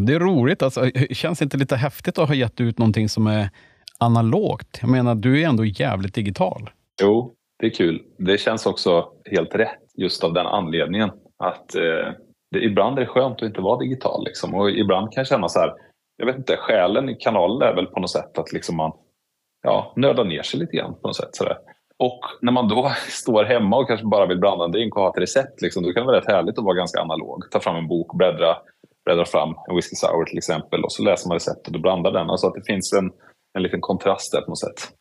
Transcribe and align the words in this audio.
Ja, 0.00 0.06
det 0.06 0.14
är 0.14 0.20
roligt. 0.20 0.62
Alltså, 0.62 0.80
eh, 0.80 1.02
eh, 1.02 1.08
känns 1.10 1.38
det 1.38 1.42
inte 1.42 1.56
lite 1.56 1.76
häftigt 1.76 2.18
att 2.18 2.28
ha 2.28 2.34
gett 2.34 2.60
ut 2.60 2.78
någonting 2.78 3.08
som 3.08 3.26
är 3.26 3.50
analogt? 3.98 4.78
Jag 4.80 4.90
menar, 4.90 5.14
du 5.14 5.42
är 5.42 5.48
ändå 5.48 5.64
jävligt 5.64 6.14
digital. 6.14 6.70
Jo, 7.02 7.34
det 7.58 7.66
är 7.66 7.70
kul. 7.70 8.02
Det 8.18 8.38
känns 8.38 8.66
också 8.66 9.08
helt 9.30 9.54
rätt 9.54 9.78
just 9.96 10.24
av 10.24 10.32
den 10.32 10.46
anledningen. 10.46 11.10
Att 11.38 11.74
eh, 11.74 12.12
det, 12.50 12.64
Ibland 12.64 12.98
är 12.98 13.00
det 13.00 13.08
skönt 13.08 13.36
att 13.36 13.48
inte 13.48 13.60
vara 13.60 13.78
digital. 13.78 14.24
Liksom. 14.24 14.54
Och 14.54 14.70
ibland 14.70 15.12
kan 15.12 15.20
jag 15.20 15.26
känna 15.26 15.48
så 15.48 15.60
här, 15.60 15.72
jag 16.16 16.26
vet 16.26 16.36
inte, 16.36 16.56
själen 16.56 17.08
i 17.08 17.14
kanalen 17.14 17.68
är 17.68 17.74
väl 17.74 17.86
på 17.86 18.00
något 18.00 18.10
sätt 18.10 18.38
att 18.38 18.52
liksom 18.52 18.76
man 18.76 18.92
ja, 19.62 19.92
nördar 19.96 20.24
ner 20.24 20.42
sig 20.42 20.60
lite 20.60 20.76
grann 20.76 20.94
på 20.94 21.06
något 21.08 21.16
sätt. 21.16 21.36
Så 21.36 21.44
där. 21.44 21.56
Och 21.98 22.20
när 22.40 22.52
man 22.52 22.68
då 22.68 22.92
står 23.08 23.44
hemma 23.44 23.76
och 23.76 23.88
kanske 23.88 24.06
bara 24.06 24.26
vill 24.26 24.38
blanda 24.38 24.64
en 24.64 24.72
drink 24.72 24.96
och 24.96 25.02
ha 25.02 25.10
ett 25.10 25.22
recept, 25.22 25.62
liksom, 25.62 25.82
då 25.82 25.92
kan 25.92 26.02
det 26.02 26.06
vara 26.06 26.20
rätt 26.20 26.32
härligt 26.32 26.58
att 26.58 26.64
vara 26.64 26.74
ganska 26.74 27.00
analog. 27.00 27.42
Ta 27.50 27.60
fram 27.60 27.76
en 27.76 27.88
bok, 27.88 28.14
bläddra, 28.14 28.56
bläddrar 29.04 29.24
fram 29.24 29.54
en 29.68 29.76
whisky 29.76 29.96
sour 29.96 30.24
till 30.24 30.38
exempel 30.38 30.84
och 30.84 30.92
så 30.92 31.02
läser 31.02 31.28
man 31.28 31.34
receptet 31.34 31.74
och 31.74 31.80
blandar 31.80 32.12
den. 32.12 32.30
Alltså 32.30 32.46
att 32.46 32.54
det 32.54 32.64
finns 32.66 32.92
en, 32.92 33.10
en 33.56 33.62
liten 33.62 33.80
kontrast 33.80 34.32
där 34.32 34.40
på 34.40 34.50
något 34.50 34.58
sätt. 34.58 34.92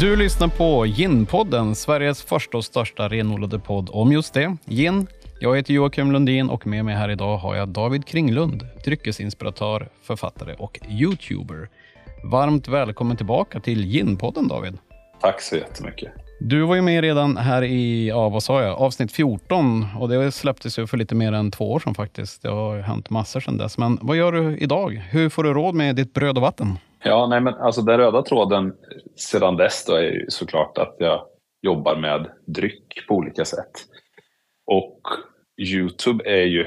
Du 0.00 0.16
lyssnar 0.16 0.48
på 0.48 0.86
Gin-podden, 0.86 1.74
Sveriges 1.74 2.22
första 2.22 2.56
och 2.56 2.64
största 2.64 3.08
renodlade 3.08 3.58
podd 3.58 3.90
om 3.92 4.12
just 4.12 4.34
det, 4.34 4.56
gin. 4.66 5.06
Jag 5.42 5.56
heter 5.56 5.74
Joakim 5.74 6.12
Lundin 6.12 6.50
och 6.50 6.66
med 6.66 6.84
mig 6.84 6.94
här 6.94 7.08
idag 7.08 7.36
har 7.36 7.56
jag 7.56 7.68
David 7.68 8.06
Kringlund, 8.06 8.66
dryckesinspiratör, 8.84 9.88
författare 10.02 10.54
och 10.54 10.78
youtuber. 10.88 11.68
Varmt 12.30 12.68
välkommen 12.68 13.16
tillbaka 13.16 13.60
till 13.60 13.84
Gin-podden 13.84 14.48
David. 14.48 14.78
Tack 15.20 15.40
så 15.40 15.56
jättemycket. 15.56 16.12
Du 16.40 16.62
var 16.62 16.74
ju 16.74 16.82
med 16.82 17.00
redan 17.00 17.36
här 17.36 17.62
i, 17.62 18.08
ja 18.08 18.28
vad 18.28 18.42
sa 18.42 18.62
jag, 18.62 18.78
avsnitt 18.78 19.12
14 19.12 19.86
och 19.98 20.08
det 20.08 20.32
släpptes 20.32 20.78
ju 20.78 20.86
för 20.86 20.96
lite 20.96 21.14
mer 21.14 21.32
än 21.32 21.50
två 21.50 21.72
år 21.72 21.78
sedan 21.78 21.94
faktiskt. 21.94 22.42
Det 22.42 22.50
har 22.50 22.78
hänt 22.78 23.10
massor 23.10 23.40
sedan 23.40 23.56
dess. 23.56 23.78
Men 23.78 23.98
vad 24.02 24.16
gör 24.16 24.32
du 24.32 24.58
idag? 24.58 25.02
Hur 25.10 25.28
får 25.28 25.42
du 25.42 25.54
råd 25.54 25.74
med 25.74 25.96
ditt 25.96 26.14
bröd 26.14 26.36
och 26.36 26.42
vatten? 26.42 26.78
Ja, 27.04 27.26
nej 27.26 27.40
men 27.40 27.54
alltså 27.54 27.82
den 27.82 27.98
röda 27.98 28.22
tråden 28.22 28.72
sedan 29.16 29.56
dess 29.56 29.84
då 29.84 29.94
är 29.94 30.24
såklart 30.28 30.78
att 30.78 30.96
jag 30.98 31.20
jobbar 31.62 31.96
med 31.96 32.26
dryck 32.46 33.06
på 33.08 33.14
olika 33.14 33.44
sätt. 33.44 33.70
Och 34.66 35.00
Youtube 35.60 36.24
är 36.26 36.44
ju 36.44 36.66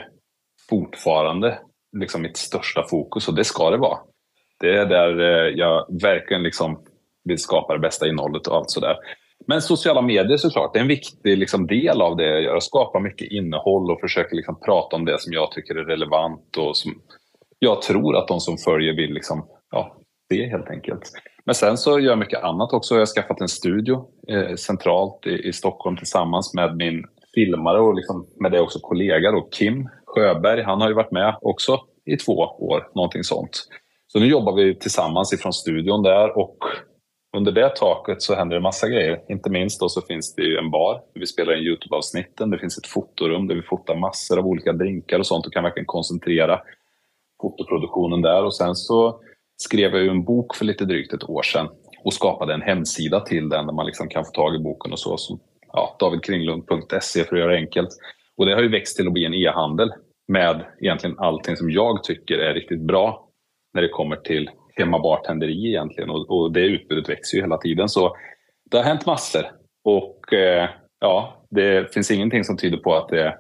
fortfarande 0.70 1.60
liksom 1.98 2.22
mitt 2.22 2.38
största 2.38 2.84
fokus 2.90 3.28
och 3.28 3.36
det 3.36 3.44
ska 3.44 3.70
det 3.70 3.78
vara. 3.78 3.98
Det 4.60 4.78
är 4.78 4.86
där 4.86 5.20
eh, 5.20 5.54
jag 5.56 6.02
verkligen 6.02 6.44
liksom 6.44 6.84
vill 7.24 7.38
skapa 7.38 7.74
det 7.74 7.80
bästa 7.80 8.08
innehållet 8.08 8.48
och 8.48 8.56
allt 8.56 8.72
sådär. 8.72 8.96
Men 9.48 9.62
sociala 9.62 10.02
medier 10.02 10.38
såklart, 10.38 10.74
det 10.74 10.80
är 10.80 10.82
en 10.82 10.88
viktig 10.88 11.38
liksom, 11.38 11.68
del 11.68 12.02
av 12.02 12.18
det 12.18 12.24
jag 12.24 12.42
gör. 12.42 12.54
Jag 12.54 12.64
skapar 12.64 13.00
mycket 13.00 13.32
innehåll 13.32 13.92
och 13.92 14.00
försöker 14.02 14.36
liksom, 14.36 14.60
prata 14.66 14.96
om 14.96 15.06
det 15.06 15.22
som 15.22 15.34
jag 15.34 15.52
tycker 15.52 15.76
är 15.76 15.86
relevant 15.86 16.58
och 16.58 16.78
som 16.78 17.02
jag 17.60 17.82
tror 17.82 18.18
att 18.18 18.28
de 18.28 18.40
som 18.40 18.58
följer 18.58 18.94
vill 18.94 19.14
liksom, 19.14 19.48
ja, 19.72 19.98
se 20.32 20.48
helt 20.50 20.70
enkelt. 20.70 21.02
Men 21.46 21.56
sen 21.56 21.78
så 21.78 22.00
gör 22.00 22.10
jag 22.10 22.20
mycket 22.20 22.44
annat 22.44 22.74
också. 22.74 22.96
Jag 22.96 23.02
har 23.02 23.06
skaffat 23.06 23.42
en 23.42 23.48
studio 23.48 24.06
eh, 24.30 24.56
centralt 24.56 25.28
i, 25.28 25.48
i, 25.48 25.54
Stockholm 25.54 25.98
tillsammans 25.98 26.54
med 26.54 26.76
min 26.76 27.06
filmare 27.36 27.80
och 27.80 27.96
liksom 27.96 28.28
med 28.40 28.52
det 28.52 28.60
också 28.60 28.80
kollega 28.82 29.32
då, 29.32 29.42
Kim 29.42 29.90
Sjöberg. 30.06 30.62
Han 30.62 30.82
har 30.82 30.88
ju 30.88 30.94
varit 30.94 31.12
med 31.12 31.36
också 31.42 31.80
i 32.06 32.18
två 32.18 32.34
år, 32.60 32.88
någonting 32.96 33.24
sånt. 33.24 33.68
Så 34.08 34.20
nu 34.20 34.26
jobbar 34.26 34.54
vi 34.54 34.76
tillsammans 34.76 35.34
ifrån 35.34 35.54
studion 35.54 36.04
där 36.04 36.38
och 36.38 36.58
under 37.38 37.52
det 37.52 37.76
taket 37.76 38.22
så 38.22 38.36
händer 38.36 38.56
det 38.56 38.62
massa 38.62 38.90
grejer. 38.90 39.22
Inte 39.30 39.50
minst 39.50 39.80
då 39.80 39.90
så 39.90 40.02
finns 40.02 40.36
det 40.36 40.42
ju 40.42 40.58
en 40.58 40.72
bar 40.72 40.94
där 41.14 41.20
vi 41.20 41.28
spelar 41.28 41.58
in 41.58 41.64
Youtube-avsnitten. 41.64 42.50
Det 42.50 42.60
finns 42.60 42.78
ett 42.78 42.88
fotorum 42.88 43.48
där 43.48 43.56
vi 43.56 43.62
fotar 43.62 43.96
massor 43.96 44.40
av 44.40 44.46
olika 44.48 44.74
drinkar 44.74 45.20
och 45.20 45.28
sånt 45.28 45.46
och 45.46 45.54
kan 45.54 45.64
verkligen 45.64 45.86
koncentrera 45.86 46.62
fotoproduktionen 47.42 48.22
där. 48.22 48.44
Och 48.44 48.56
sen 48.56 48.76
så 48.76 49.20
skrev 49.58 49.92
jag 49.92 50.04
ju 50.04 50.10
en 50.10 50.24
bok 50.24 50.56
för 50.56 50.66
lite 50.66 50.86
drygt 50.86 51.14
ett 51.14 51.30
år 51.30 51.42
sedan 51.42 51.68
och 52.04 52.14
skapade 52.14 52.54
en 52.54 52.62
hemsida 52.62 53.20
till 53.20 53.50
den 53.50 53.68
där 53.68 53.74
man 53.74 53.86
liksom 53.86 54.08
kan 54.08 54.26
få 54.26 54.32
tag 54.32 54.56
i 54.56 54.60
boken 54.60 54.92
och 54.92 55.00
så. 55.00 55.18
Som, 55.18 55.40
ja, 55.74 55.96
davidkringlund.se 56.00 57.24
för 57.24 57.36
att 57.36 57.40
göra 57.40 57.52
det 57.52 57.58
enkelt. 57.58 57.90
Och 58.38 58.46
det 58.46 58.56
har 58.56 58.62
ju 58.62 58.70
växt 58.70 58.98
till 58.98 59.08
att 59.08 59.14
bli 59.14 59.26
en 59.26 59.34
e-handel 59.34 59.94
med 60.28 60.66
egentligen 60.80 61.20
allting 61.20 61.56
som 61.56 61.70
jag 61.70 62.04
tycker 62.04 62.38
är 62.38 62.54
riktigt 62.54 62.82
bra 62.82 63.30
när 63.74 63.82
det 63.82 63.90
kommer 63.90 64.16
till 64.16 64.50
hemmabartenderi 64.76 65.68
egentligen. 65.68 66.10
Och, 66.10 66.30
och 66.30 66.52
det 66.52 66.62
utbudet 66.62 67.10
växer 67.10 67.38
ju 67.38 67.44
hela 67.44 67.58
tiden. 67.58 67.90
Så 67.90 68.16
det 68.72 68.78
har 68.78 68.84
hänt 68.84 69.06
massor. 69.06 69.44
Och 69.84 70.34
eh, 70.34 70.70
ja, 71.00 71.46
det 71.50 71.94
finns 71.94 72.12
ingenting 72.12 72.44
som 72.44 72.58
tyder 72.58 72.78
på 72.78 72.96
att 72.96 73.10
det 73.10 73.38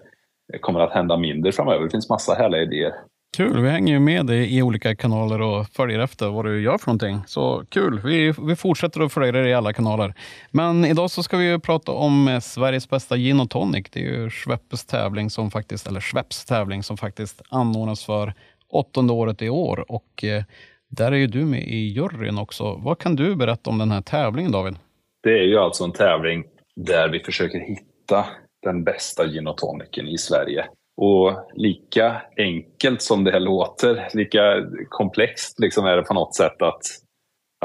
kommer 0.62 0.80
att 0.80 0.94
hända 0.94 1.18
mindre 1.18 1.52
framöver. 1.52 1.84
Det 1.84 1.90
finns 1.90 2.10
massa 2.10 2.34
härliga 2.34 2.62
idéer. 2.62 2.94
Kul, 3.38 3.62
vi 3.62 3.70
hänger 3.70 3.94
ju 3.94 4.00
med 4.00 4.26
dig 4.26 4.58
i 4.58 4.62
olika 4.62 4.96
kanaler 4.96 5.42
och 5.42 5.68
följer 5.68 6.00
efter 6.00 6.30
vad 6.30 6.46
du 6.46 6.62
gör 6.62 6.78
för 6.78 6.88
någonting. 6.88 7.20
Så 7.28 7.66
kul, 7.70 8.02
vi, 8.04 8.34
vi 8.48 8.56
fortsätter 8.56 9.02
att 9.02 9.14
följa 9.14 9.32
dig 9.32 9.50
i 9.50 9.54
alla 9.54 9.74
kanaler. 9.74 10.14
Men 10.52 10.86
idag 10.86 11.12
så 11.12 11.24
ska 11.24 11.38
vi 11.38 11.60
prata 11.60 11.92
om 11.92 12.28
eh, 12.28 12.40
Sveriges 12.40 12.90
bästa 12.90 13.18
gin 13.18 13.40
och 13.40 13.50
tonic. 13.50 13.86
Det 13.92 14.00
är 14.00 14.04
ju 14.04 14.30
Schweppes 14.30 14.86
tävling 14.86 15.30
som 15.30 15.52
faktiskt, 15.52 15.88
eller 15.88 16.00
Schweppes 16.00 16.46
tävling 16.46 16.84
som 16.84 16.98
faktiskt 16.98 17.42
anordnas 17.50 18.06
för 18.06 18.34
åttonde 18.70 19.14
året 19.14 19.42
i 19.42 19.50
år. 19.50 19.86
Och 19.92 20.24
eh, 20.24 20.44
där 20.90 21.12
är 21.12 21.16
ju 21.16 21.28
du 21.28 21.46
med 21.46 21.64
i 21.64 21.78
juryn 21.78 22.38
också. 22.38 22.76
Vad 22.76 23.00
kan 23.00 23.16
du 23.16 23.36
berätta 23.36 23.70
om 23.70 23.78
den 23.78 23.92
här 23.92 24.02
tävlingen 24.02 24.52
David? 24.52 24.76
Det 25.24 25.40
är 25.40 25.44
ju 25.44 25.58
alltså 25.58 25.84
en 25.84 25.92
tävling 25.92 26.44
där 26.76 27.10
vi 27.10 27.20
försöker 27.20 27.60
hitta 27.60 28.26
den 28.64 28.84
bästa 28.84 29.28
gin 29.28 29.48
och 29.48 29.58
tonicen 29.58 30.08
i 30.08 30.18
Sverige. 30.18 30.66
Och 30.98 31.52
lika 31.54 32.22
enkelt 32.38 33.02
som 33.02 33.24
det 33.24 33.40
låter, 33.40 34.08
lika 34.14 34.42
komplext 34.90 35.60
liksom 35.60 35.86
är 35.86 35.98
det 35.98 36.04
på 36.04 36.14
något 36.14 36.36
sätt 36.36 36.62
att, 36.62 36.82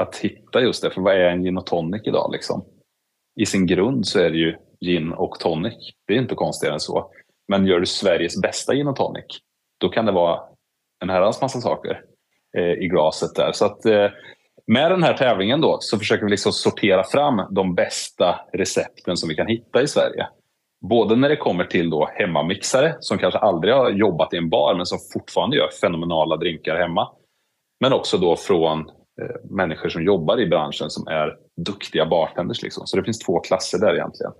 att 0.01 0.15
hitta 0.15 0.61
just 0.61 0.83
det. 0.83 0.89
För 0.89 1.01
vad 1.01 1.15
är 1.15 1.29
en 1.29 1.43
gin 1.43 1.57
och 1.57 1.65
tonic 1.65 2.01
idag? 2.05 2.31
Liksom? 2.31 2.65
I 3.39 3.45
sin 3.45 3.65
grund 3.65 4.07
så 4.07 4.19
är 4.19 4.29
det 4.29 4.37
ju 4.37 4.55
gin 4.85 5.13
och 5.13 5.39
tonic. 5.39 5.91
Det 6.07 6.13
är 6.13 6.17
inte 6.17 6.35
konstigare 6.35 6.73
än 6.73 6.79
så. 6.79 7.11
Men 7.47 7.65
gör 7.65 7.79
du 7.79 7.85
Sveriges 7.85 8.41
bästa 8.41 8.73
gin 8.73 8.87
och 8.87 8.95
tonic, 8.95 9.25
då 9.79 9.89
kan 9.89 10.05
det 10.05 10.11
vara 10.11 10.39
en 11.03 11.09
herrans 11.09 11.41
massa 11.41 11.61
saker 11.61 12.01
eh, 12.57 12.83
i 12.83 12.87
glaset 12.87 13.35
där. 13.35 13.51
Så 13.51 13.65
att 13.65 13.85
eh, 13.85 14.07
med 14.67 14.91
den 14.91 15.03
här 15.03 15.17
tävlingen 15.17 15.61
då 15.61 15.77
så 15.81 15.97
försöker 15.97 16.25
vi 16.25 16.31
liksom 16.31 16.51
sortera 16.51 17.03
fram 17.03 17.41
de 17.51 17.75
bästa 17.75 18.39
recepten 18.53 19.17
som 19.17 19.29
vi 19.29 19.35
kan 19.35 19.47
hitta 19.47 19.81
i 19.81 19.87
Sverige. 19.87 20.27
Både 20.81 21.15
när 21.15 21.29
det 21.29 21.35
kommer 21.35 21.65
till 21.65 21.89
då 21.89 22.09
hemmamixare 22.13 22.95
som 22.99 23.17
kanske 23.17 23.39
aldrig 23.39 23.73
har 23.73 23.89
jobbat 23.89 24.33
i 24.33 24.37
en 24.37 24.49
bar 24.49 24.75
men 24.75 24.85
som 24.85 24.99
fortfarande 25.13 25.57
gör 25.57 25.69
fenomenala 25.81 26.37
drinkar 26.37 26.75
hemma. 26.75 27.11
Men 27.79 27.93
också 27.93 28.17
då 28.17 28.35
från 28.35 28.79
eh, 29.21 29.49
människor 29.49 29.89
som 29.89 30.03
jobbar 30.03 30.39
i 30.39 30.47
branschen 30.47 30.89
som 30.89 31.07
är 31.07 31.37
duktiga 31.65 32.05
bartenders. 32.05 32.61
Liksom. 32.61 32.87
Så 32.87 32.97
det 32.97 33.03
finns 33.03 33.19
två 33.19 33.39
klasser 33.39 33.79
där 33.79 33.93
egentligen. 33.93 34.31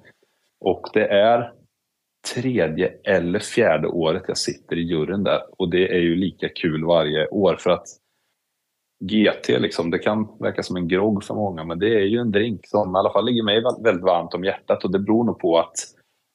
Och 0.59 0.81
det 0.93 1.07
är 1.07 1.53
tredje 2.33 2.93
eller 3.03 3.39
fjärde 3.39 3.87
året 3.87 4.23
jag 4.27 4.37
sitter 4.37 4.75
i 4.75 4.81
juryn 4.81 5.23
där. 5.23 5.41
Och 5.57 5.69
det 5.69 5.95
är 5.95 5.99
ju 5.99 6.15
lika 6.15 6.49
kul 6.49 6.85
varje 6.85 7.27
år 7.27 7.55
för 7.59 7.69
att 7.69 7.87
GT, 9.03 9.49
liksom, 9.49 9.91
det 9.91 9.99
kan 9.99 10.27
verka 10.39 10.63
som 10.63 10.75
en 10.75 10.87
grogg 10.87 11.23
för 11.23 11.35
många 11.35 11.63
men 11.63 11.79
det 11.79 11.95
är 11.95 12.05
ju 12.05 12.17
en 12.17 12.31
drink 12.31 12.67
som 12.67 12.95
i 12.95 12.97
alla 12.97 13.11
fall 13.11 13.25
ligger 13.25 13.43
mig 13.43 13.63
väldigt 13.83 14.03
varmt 14.03 14.33
om 14.33 14.43
hjärtat 14.43 14.83
och 14.83 14.91
det 14.91 14.99
beror 14.99 15.23
nog 15.23 15.39
på 15.39 15.59
att 15.59 15.73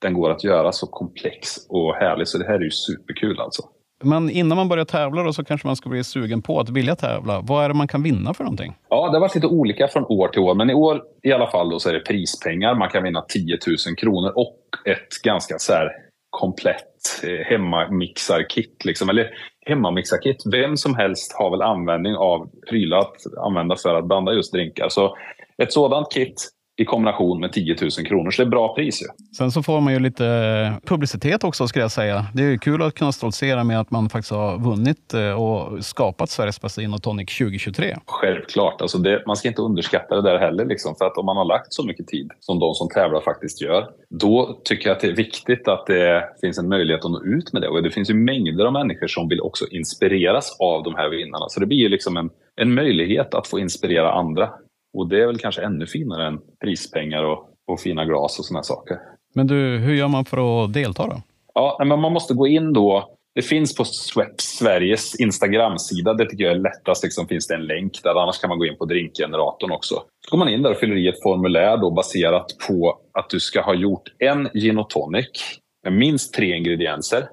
den 0.03 0.15
går 0.15 0.31
att 0.31 0.45
göra 0.45 0.73
så 0.73 0.87
komplex 0.87 1.57
och 1.69 1.95
härlig. 1.95 2.29
Så 2.29 2.39
det 2.39 2.47
här 2.47 2.55
är 2.55 2.65
ju 2.65 2.71
superkul 2.71 3.41
alltså. 3.41 3.63
Men 4.03 4.31
innan 4.31 4.57
man 4.57 4.69
börjar 4.69 4.85
tävla 4.85 5.23
då, 5.23 5.33
så 5.33 5.45
kanske 5.45 5.67
man 5.67 5.77
ska 5.77 5.89
bli 5.89 6.05
sugen 6.05 6.43
på 6.43 6.61
att 6.61 6.69
vilja 6.71 6.97
tävla. 6.97 7.41
Vad 7.41 7.65
är 7.65 7.69
det 7.69 7.75
man 7.75 7.89
kan 7.89 8.03
vinna 8.03 8.35
för 8.35 8.45
någonting? 8.45 8.75
Ja, 8.89 9.09
det 9.09 9.13
har 9.13 9.21
varit 9.21 9.35
lite 9.35 9.47
olika 9.47 9.89
från 9.89 10.05
år 10.05 10.29
till 10.29 10.41
år. 10.41 10.55
Men 10.55 10.71
i 10.71 10.75
år 10.75 11.03
i 11.23 11.33
alla 11.33 11.51
fall 11.51 11.71
då, 11.71 11.79
så 11.79 11.89
är 11.89 11.93
det 11.93 12.01
prispengar. 12.01 12.75
Man 12.75 12.89
kan 12.89 13.03
vinna 13.03 13.21
10 13.21 13.59
000 13.67 13.97
kronor 13.97 14.33
och 14.37 14.59
ett 14.87 15.23
ganska 15.25 15.59
så 15.59 15.73
här 15.73 15.89
komplett 16.31 17.23
eh, 17.23 17.47
hemmamixarkit. 17.47 18.85
Liksom. 18.85 19.09
Eller 19.09 19.31
hemmamixarkit. 19.67 20.43
Vem 20.53 20.77
som 20.77 20.95
helst 20.95 21.33
har 21.33 21.51
väl 21.51 21.63
användning 21.63 22.17
av 22.17 22.51
prylar 22.71 22.99
att 22.99 23.47
använda 23.47 23.77
för 23.77 23.95
att 23.95 24.07
blanda 24.07 24.33
just 24.33 24.53
drinkar. 24.53 24.89
Så 24.89 25.17
ett 25.63 25.73
sådant 25.73 26.13
kit 26.13 26.51
i 26.77 26.85
kombination 26.85 27.41
med 27.41 27.53
10 27.53 27.77
000 27.81 27.91
kronor. 27.91 28.31
Så 28.31 28.43
det 28.43 28.49
är 28.49 28.51
bra 28.51 28.75
pris 28.75 29.03
ju. 29.03 29.07
Sen 29.37 29.51
så 29.51 29.63
får 29.63 29.81
man 29.81 29.93
ju 29.93 29.99
lite 29.99 30.73
publicitet 30.87 31.45
också 31.45 31.69
skulle 31.69 31.85
jag 31.85 31.91
säga. 31.91 32.27
Det 32.35 32.43
är 32.43 32.51
ju 32.51 32.59
kul 32.59 32.83
att 32.83 32.95
kunna 32.95 33.13
stoltsera 33.13 33.65
med 33.65 33.81
att 33.81 33.91
man 33.91 34.09
faktiskt 34.09 34.33
har 34.33 34.59
vunnit 34.59 35.15
eh, 35.15 35.43
och 35.43 35.85
skapat 35.85 36.31
Sveriges 36.31 36.61
bästa 36.61 36.81
gin 36.81 36.95
och 36.95 37.03
tonic 37.03 37.39
2023. 37.39 37.97
Självklart. 38.07 38.81
Alltså 38.81 38.99
det, 38.99 39.23
man 39.27 39.37
ska 39.37 39.49
inte 39.49 39.63
underskatta 39.63 40.15
det 40.15 40.23
där 40.23 40.39
heller. 40.39 40.65
Liksom, 40.65 40.95
för 40.99 41.05
att 41.05 41.17
om 41.17 41.27
man 41.27 41.37
har 41.37 41.45
lagt 41.45 41.73
så 41.73 41.87
mycket 41.87 42.07
tid 42.07 42.31
som 42.41 42.59
de 42.59 42.75
som 42.75 42.89
tävlar 42.89 43.21
faktiskt 43.21 43.63
gör, 43.63 43.89
då 44.11 44.61
tycker 44.65 44.89
jag 44.89 44.97
att 44.97 45.01
det 45.01 45.09
är 45.09 45.17
viktigt 45.17 45.69
att 45.69 45.87
det 45.87 46.25
finns 46.41 46.59
en 46.59 46.69
möjlighet 46.69 47.05
att 47.05 47.11
nå 47.11 47.23
ut 47.25 47.53
med 47.53 47.63
det. 47.63 47.69
Och 47.69 47.83
det 47.83 47.91
finns 47.91 48.11
ju 48.11 48.15
mängder 48.15 48.65
av 48.65 48.73
människor 48.73 49.07
som 49.07 49.29
vill 49.29 49.41
också 49.41 49.65
inspireras 49.71 50.57
av 50.61 50.83
de 50.83 50.95
här 50.95 51.09
vinnarna. 51.09 51.49
Så 51.49 51.61
det 51.61 51.67
blir 51.67 51.79
ju 51.79 51.89
liksom 51.89 52.17
en, 52.17 52.31
en 52.57 52.75
möjlighet 52.75 53.35
att 53.35 53.47
få 53.47 53.59
inspirera 53.59 54.13
andra. 54.13 54.51
Och 54.95 55.09
det 55.09 55.23
är 55.23 55.27
väl 55.27 55.39
kanske 55.39 55.63
ännu 55.63 55.87
finare 55.87 56.27
än 56.27 56.39
prispengar 56.65 57.25
och, 57.25 57.49
och 57.73 57.81
fina 57.81 58.05
glas 58.05 58.39
och 58.39 58.45
sådana 58.45 58.63
saker. 58.63 58.99
Men 59.35 59.47
du, 59.47 59.79
hur 59.79 59.95
gör 59.95 60.09
man 60.09 60.25
för 60.25 60.65
att 60.65 60.73
delta 60.73 61.07
då? 61.07 61.23
Ja, 61.55 61.77
men 61.85 62.01
man 62.01 62.13
måste 62.13 62.35
gå 62.35 62.47
in 62.47 62.73
då. 62.73 63.15
Det 63.35 63.43
finns 63.43 63.75
på 63.75 63.85
Sweps 63.85 64.45
Sveriges 64.45 65.21
Instagram-sida. 65.21 66.15
Det 66.15 66.27
tycker 66.27 66.45
jag 66.45 66.53
är 66.53 66.59
lättast. 66.59 67.05
Liksom 67.05 67.27
finns 67.27 67.47
det 67.47 67.55
en 67.55 67.67
länk 67.67 68.03
där. 68.03 68.23
Annars 68.23 68.39
kan 68.39 68.49
man 68.49 68.59
gå 68.59 68.67
in 68.67 68.79
på 68.79 68.85
drinkgeneratorn 68.85 69.73
också. 69.73 69.95
Så 69.95 70.31
går 70.31 70.39
man 70.39 70.49
in 70.49 70.63
där 70.63 70.71
och 70.71 70.77
fyller 70.77 70.97
i 70.97 71.09
ett 71.09 71.23
formulär 71.23 71.77
då 71.77 71.91
baserat 71.91 72.47
på 72.69 72.99
att 73.13 73.31
du 73.31 73.41
ska 73.41 73.61
ha 73.61 73.75
gjort 73.75 74.03
en 74.19 74.49
gin 74.55 74.79
och 74.79 74.91
tonic 74.91 75.59
med 75.85 75.93
minst 75.93 76.35
tre 76.35 76.57
ingredienser 76.57 77.29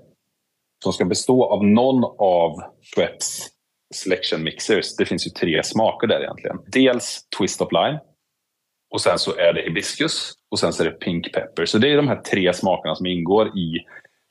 som 0.84 0.94
ska 0.94 1.06
bestå 1.06 1.46
av 1.46 1.66
någon 1.66 2.04
av 2.20 2.52
Schweppes 2.96 3.48
selection 3.92 4.44
mixers. 4.44 4.96
Det 4.96 5.06
finns 5.06 5.28
ju 5.28 5.32
tre 5.32 5.64
smaker 5.64 6.08
där 6.08 6.22
egentligen. 6.22 6.58
Dels 6.68 7.28
twist 7.38 7.62
of 7.62 7.72
lime. 7.72 8.00
Och 8.94 9.02
sen 9.02 9.20
så 9.20 9.36
är 9.38 9.54
det 9.54 9.62
hibiscus. 9.62 10.34
Och 10.52 10.60
sen 10.60 10.74
så 10.74 10.84
är 10.84 10.92
det 10.92 11.00
pink 11.00 11.34
pepper. 11.34 11.66
Så 11.66 11.78
det 11.78 11.94
är 11.94 11.98
de 11.98 12.08
här 12.08 12.22
tre 12.22 12.54
smakerna 12.54 12.96
som 12.96 13.06
ingår 13.06 13.48
i 13.48 13.86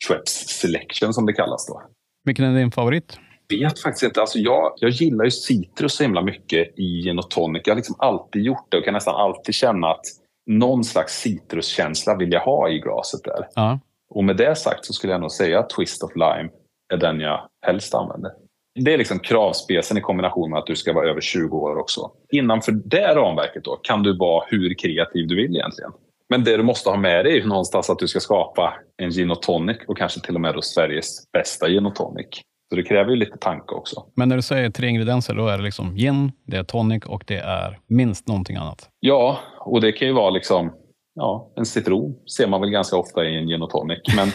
Schweppes 0.08 0.48
selection 0.48 1.14
som 1.14 1.26
det 1.26 1.32
kallas 1.32 1.66
då. 1.66 1.82
Vilken 2.24 2.44
är 2.44 2.58
din 2.58 2.70
favorit? 2.70 3.18
vet 3.56 3.78
faktiskt 3.78 4.02
inte. 4.02 4.20
Alltså 4.20 4.38
jag, 4.38 4.72
jag 4.76 4.90
gillar 4.90 5.24
ju 5.24 5.30
citrus 5.30 5.94
så 5.94 6.02
himla 6.02 6.22
mycket 6.22 6.78
i 6.78 7.02
gin 7.02 7.18
och 7.18 7.30
tonic. 7.30 7.62
Jag 7.64 7.72
har 7.72 7.76
liksom 7.76 7.96
alltid 7.98 8.42
gjort 8.42 8.66
det 8.68 8.78
och 8.78 8.84
kan 8.84 8.94
nästan 8.94 9.14
alltid 9.14 9.54
känna 9.54 9.86
att 9.90 10.04
någon 10.46 10.84
slags 10.84 11.20
citruskänsla 11.20 12.16
vill 12.16 12.32
jag 12.32 12.40
ha 12.40 12.68
i 12.68 12.78
glaset 12.78 13.24
där. 13.24 13.48
Ja. 13.54 13.80
Och 14.10 14.24
med 14.24 14.36
det 14.36 14.56
sagt 14.56 14.84
så 14.84 14.92
skulle 14.92 15.12
jag 15.12 15.20
nog 15.20 15.32
säga 15.32 15.58
att 15.58 15.70
Twist 15.70 16.02
of 16.02 16.10
Lime 16.14 16.50
är 16.92 16.96
den 16.96 17.20
jag 17.20 17.48
helst 17.66 17.94
använder. 17.94 18.30
Det 18.74 18.94
är 18.94 18.98
liksom 18.98 19.18
kravspecen 19.18 19.98
i 19.98 20.00
kombination 20.00 20.50
med 20.50 20.58
att 20.58 20.66
du 20.66 20.76
ska 20.76 20.92
vara 20.92 21.10
över 21.10 21.20
20 21.20 21.56
år 21.56 21.78
också. 21.78 22.10
Innanför 22.32 22.72
det 22.72 23.14
ramverket 23.14 23.64
då 23.64 23.76
kan 23.76 24.02
du 24.02 24.16
vara 24.18 24.44
hur 24.48 24.74
kreativ 24.74 25.28
du 25.28 25.36
vill 25.36 25.56
egentligen. 25.56 25.92
Men 26.28 26.44
det 26.44 26.56
du 26.56 26.62
måste 26.62 26.90
ha 26.90 26.96
med 26.96 27.24
dig 27.24 27.38
är 27.38 27.46
någonstans 27.46 27.90
att 27.90 27.98
du 27.98 28.08
ska 28.08 28.20
skapa 28.20 28.74
en 28.96 29.10
gin 29.10 29.30
och 29.30 29.42
tonic 29.42 29.76
och 29.88 29.98
kanske 29.98 30.20
till 30.20 30.34
och 30.34 30.40
med 30.40 30.54
då 30.54 30.62
Sveriges 30.62 31.32
bästa 31.32 31.68
gin 31.68 31.86
och 31.86 31.94
tonic. 31.94 32.26
Så 32.68 32.76
det 32.76 32.82
kräver 32.82 33.10
ju 33.10 33.16
lite 33.16 33.38
tanke 33.38 33.74
också. 33.74 34.04
Men 34.16 34.28
när 34.28 34.36
du 34.36 34.42
säger 34.42 34.70
tre 34.70 34.88
ingredienser, 34.88 35.34
då 35.34 35.46
är 35.46 35.58
det 35.58 35.64
liksom 35.64 35.96
gin, 35.96 36.32
det 36.46 36.56
är 36.56 36.64
tonic 36.64 37.04
och 37.06 37.24
det 37.26 37.38
är 37.38 37.78
minst 37.88 38.28
någonting 38.28 38.56
annat? 38.56 38.88
Ja, 39.00 39.38
och 39.58 39.80
det 39.80 39.92
kan 39.92 40.08
ju 40.08 40.14
vara 40.14 40.30
liksom 40.30 40.72
ja, 41.20 41.52
en 41.56 41.66
citron 41.66 42.14
ser 42.36 42.46
man 42.46 42.60
väl 42.60 42.70
ganska 42.70 42.96
ofta 42.96 43.24
i 43.24 43.36
en 43.36 43.48
gin 43.48 43.62
och 43.66 43.70
tonic. 43.70 43.98
Men 44.16 44.28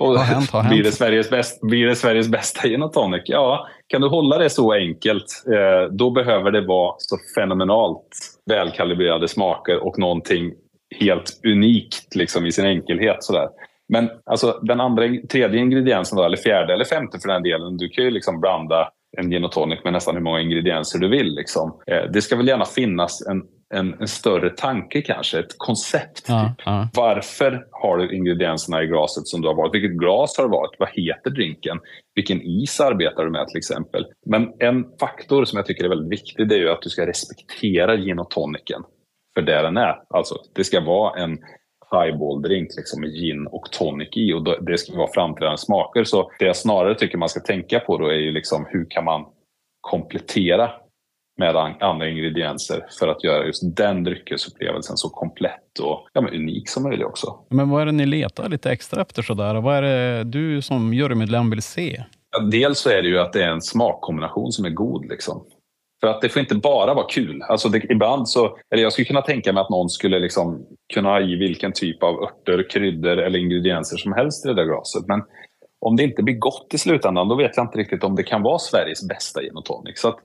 och, 0.00 0.18
hänt. 0.18 0.50
Blir, 0.68 0.84
det 0.84 0.92
Sveriges 0.92 1.30
bäst, 1.30 1.60
blir 1.60 1.86
det 1.86 1.96
Sveriges 1.96 2.28
bästa 2.28 2.68
gin 2.68 2.82
och 2.82 2.92
tonic? 2.92 3.22
Ja, 3.24 3.68
kan 3.86 4.00
du 4.00 4.08
hålla 4.08 4.38
det 4.38 4.50
så 4.50 4.72
enkelt, 4.72 5.44
eh, 5.46 5.92
då 5.92 6.10
behöver 6.10 6.50
det 6.50 6.66
vara 6.66 6.94
så 6.98 7.16
fenomenalt 7.34 8.08
välkalibrerade 8.50 9.28
smaker 9.28 9.86
och 9.86 9.98
någonting 9.98 10.52
helt 11.00 11.40
unikt 11.46 12.14
liksom, 12.14 12.46
i 12.46 12.52
sin 12.52 12.66
enkelhet. 12.66 13.24
Sådär. 13.24 13.48
Men 13.88 14.10
alltså, 14.26 14.60
den 14.62 14.80
andra, 14.80 15.04
tredje 15.30 15.60
ingrediensen, 15.60 16.16
då, 16.16 16.24
eller 16.24 16.36
fjärde 16.36 16.74
eller 16.74 16.84
femte 16.84 17.18
för 17.18 17.28
den 17.28 17.42
delen, 17.42 17.76
du 17.76 17.88
kan 17.88 18.04
ju 18.04 18.10
liksom 18.10 18.40
blanda 18.40 18.88
en 19.18 19.30
gin 19.30 19.44
och 19.44 19.52
tonic 19.52 19.84
med 19.84 19.92
nästan 19.92 20.14
hur 20.14 20.22
många 20.22 20.40
ingredienser 20.40 20.98
du 20.98 21.08
vill. 21.08 21.34
Liksom. 21.34 21.80
Eh, 21.86 22.10
det 22.12 22.22
ska 22.22 22.36
väl 22.36 22.48
gärna 22.48 22.64
finnas 22.64 23.26
en, 23.26 23.42
en, 23.72 24.00
en, 24.00 24.08
större 24.08 24.50
tanke 24.50 25.02
kanske, 25.02 25.38
ett 25.38 25.58
koncept. 25.58 26.24
Ja, 26.28 26.48
typ. 26.48 26.66
ja. 26.66 26.88
Varför 26.94 27.66
har 27.70 27.98
du 27.98 28.16
ingredienserna 28.16 28.82
i 28.82 28.86
glaset 28.86 29.26
som 29.26 29.40
du 29.40 29.48
har 29.48 29.54
valt? 29.54 29.74
Vilket 29.74 29.98
glas 29.98 30.38
har 30.38 30.44
du 30.44 30.50
valt? 30.50 30.76
Vad 30.78 30.88
heter 30.88 31.30
drinken? 31.30 31.80
Vilken 32.14 32.42
is 32.42 32.80
arbetar 32.80 33.24
du 33.24 33.30
med 33.30 33.48
till 33.48 33.58
exempel? 33.58 34.06
Men 34.26 34.52
en 34.58 34.84
faktor 35.00 35.44
som 35.44 35.56
jag 35.56 35.66
tycker 35.66 35.84
är 35.84 35.88
väldigt 35.88 36.20
viktig 36.20 36.48
det 36.48 36.54
är 36.54 36.58
ju 36.58 36.70
att 36.70 36.82
du 36.82 36.90
ska 36.90 37.06
respektera 37.06 37.96
gin 37.96 38.18
och 38.18 38.30
tonicen 38.30 38.82
för 39.34 39.42
det 39.42 39.62
den 39.62 39.76
är. 39.76 39.94
Alltså, 40.08 40.34
det 40.54 40.64
ska 40.64 40.80
vara 40.80 41.22
en 41.22 41.38
highball-drink 41.90 42.68
liksom, 42.76 43.00
med 43.00 43.10
gin 43.10 43.46
och 43.46 43.70
tonic 43.72 44.08
i 44.16 44.32
och 44.32 44.64
det 44.64 44.78
ska 44.78 44.96
vara 44.96 45.12
framträdande 45.14 45.58
smaker. 45.58 46.04
Så 46.04 46.30
det 46.38 46.44
jag 46.44 46.56
snarare 46.56 46.94
tycker 46.94 47.18
man 47.18 47.28
ska 47.28 47.40
tänka 47.40 47.80
på 47.80 47.98
då 47.98 48.06
är 48.06 48.18
ju 48.18 48.32
liksom 48.32 48.66
hur 48.70 48.86
kan 48.90 49.04
man 49.04 49.24
komplettera 49.80 50.70
med 51.42 51.76
andra 51.80 52.08
ingredienser 52.08 52.86
för 52.98 53.08
att 53.08 53.24
göra 53.24 53.46
just 53.46 53.76
den 53.76 54.04
dryckesupplevelsen 54.04 54.96
så 54.96 55.08
komplett 55.08 55.78
och 55.80 56.08
ja, 56.12 56.20
men 56.20 56.34
unik 56.34 56.68
som 56.68 56.82
möjligt 56.82 57.06
också. 57.06 57.38
Men 57.48 57.70
vad 57.70 57.82
är 57.82 57.86
det 57.86 57.92
ni 57.92 58.06
letar 58.06 58.48
lite 58.48 58.70
extra 58.70 59.02
efter 59.02 59.22
sådär? 59.22 59.54
Vad 59.54 59.76
är 59.76 59.82
det 59.82 60.24
du 60.24 60.62
som 60.62 60.94
jurymedlem 60.94 61.50
vill 61.50 61.62
se? 61.62 62.04
Ja, 62.30 62.40
dels 62.40 62.78
så 62.78 62.90
är 62.90 63.02
det 63.02 63.08
ju 63.08 63.18
att 63.18 63.32
det 63.32 63.44
är 63.44 63.48
en 63.48 63.62
smakkombination 63.62 64.52
som 64.52 64.64
är 64.64 64.70
god. 64.70 65.08
Liksom. 65.08 65.44
För 66.00 66.08
att 66.08 66.20
det 66.20 66.28
får 66.28 66.40
inte 66.40 66.54
bara 66.54 66.94
vara 66.94 67.06
kul. 67.08 67.42
Alltså 67.42 67.68
det, 67.68 67.84
ibland 67.90 68.28
så, 68.28 68.58
eller 68.70 68.82
jag 68.82 68.92
skulle 68.92 69.06
kunna 69.06 69.22
tänka 69.22 69.52
mig 69.52 69.60
att 69.60 69.70
någon 69.70 69.88
skulle 69.88 70.18
liksom 70.18 70.66
kunna 70.94 71.08
ha 71.08 71.20
i 71.20 71.36
vilken 71.36 71.72
typ 71.72 72.02
av 72.02 72.22
örter, 72.22 72.70
kryddor 72.70 73.18
eller 73.18 73.38
ingredienser 73.38 73.96
som 73.96 74.12
helst 74.12 74.46
i 74.46 74.48
det 74.48 74.54
där 74.54 74.64
glaset. 74.64 75.06
Men 75.06 75.22
om 75.80 75.96
det 75.96 76.02
inte 76.02 76.22
blir 76.22 76.34
gott 76.34 76.74
i 76.74 76.78
slutändan, 76.78 77.28
då 77.28 77.34
vet 77.34 77.56
jag 77.56 77.64
inte 77.64 77.78
riktigt 77.78 78.04
om 78.04 78.16
det 78.16 78.22
kan 78.22 78.42
vara 78.42 78.58
Sveriges 78.58 79.08
bästa 79.08 79.42
gin 79.42 79.56
och 79.56 79.64
tonic. 79.64 80.00
Så 80.00 80.08
att 80.08 80.18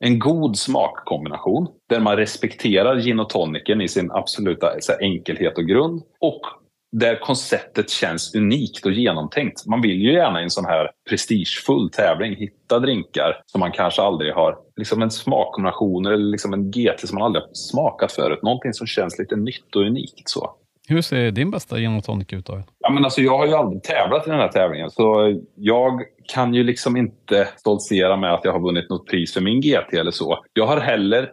en 0.00 0.18
god 0.18 0.58
smakkombination 0.58 1.68
där 1.88 2.00
man 2.00 2.16
respekterar 2.16 3.00
gin 3.00 3.20
och 3.20 3.30
tonicen 3.30 3.80
i 3.80 3.88
sin 3.88 4.10
absoluta 4.10 4.70
enkelhet 5.00 5.58
och 5.58 5.64
grund 5.64 6.02
och 6.20 6.40
där 6.92 7.20
konceptet 7.20 7.90
känns 7.90 8.34
unikt 8.34 8.86
och 8.86 8.92
genomtänkt. 8.92 9.66
Man 9.66 9.82
vill 9.82 10.02
ju 10.02 10.12
gärna 10.12 10.40
i 10.40 10.42
en 10.42 10.50
sån 10.50 10.64
här 10.64 10.90
prestigefull 11.08 11.90
tävling 11.90 12.36
hitta 12.36 12.78
drinkar 12.78 13.42
som 13.46 13.60
man 13.60 13.72
kanske 13.72 14.02
aldrig 14.02 14.34
har, 14.34 14.58
liksom 14.76 15.02
en 15.02 15.10
smakkombination 15.10 16.06
eller 16.06 16.30
liksom 16.30 16.52
en 16.52 16.70
GT 16.70 17.08
som 17.08 17.14
man 17.18 17.24
aldrig 17.24 17.42
har 17.42 17.54
smakat 17.54 18.12
förut. 18.12 18.42
Någonting 18.42 18.72
som 18.72 18.86
känns 18.86 19.18
lite 19.18 19.36
nytt 19.36 19.76
och 19.76 19.82
unikt. 19.82 20.28
så. 20.28 20.54
Hur 20.88 21.02
ser 21.02 21.30
din 21.30 21.50
bästa 21.50 21.78
gin 21.78 21.96
och 21.96 22.04
tonic 22.04 22.32
ut? 22.32 22.46
Då? 22.46 22.62
Ja, 22.78 22.90
men 22.90 23.04
alltså, 23.04 23.20
jag 23.20 23.38
har 23.38 23.46
ju 23.46 23.54
aldrig 23.54 23.82
tävlat 23.82 24.26
i 24.26 24.30
den 24.30 24.38
här 24.38 24.48
tävlingen 24.48 24.90
så 24.90 25.38
jag 25.54 26.02
kan 26.34 26.54
ju 26.54 26.64
liksom 26.64 26.96
inte 26.96 27.48
stoltsera 27.56 28.16
med 28.16 28.34
att 28.34 28.44
jag 28.44 28.52
har 28.52 28.60
vunnit 28.60 28.90
något 28.90 29.06
pris 29.06 29.34
för 29.34 29.40
min 29.40 29.60
GT 29.60 29.94
eller 29.94 30.10
så. 30.10 30.44
Jag 30.52 30.66
har 30.66 30.80
heller, 30.80 31.32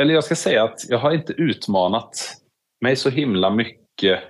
eller 0.00 0.14
jag 0.14 0.24
ska 0.24 0.34
säga 0.34 0.64
att 0.64 0.78
jag 0.88 0.98
har 0.98 1.12
inte 1.12 1.32
utmanat 1.32 2.10
mig 2.80 2.96
så 2.96 3.10
himla 3.10 3.50
mycket 3.50 4.20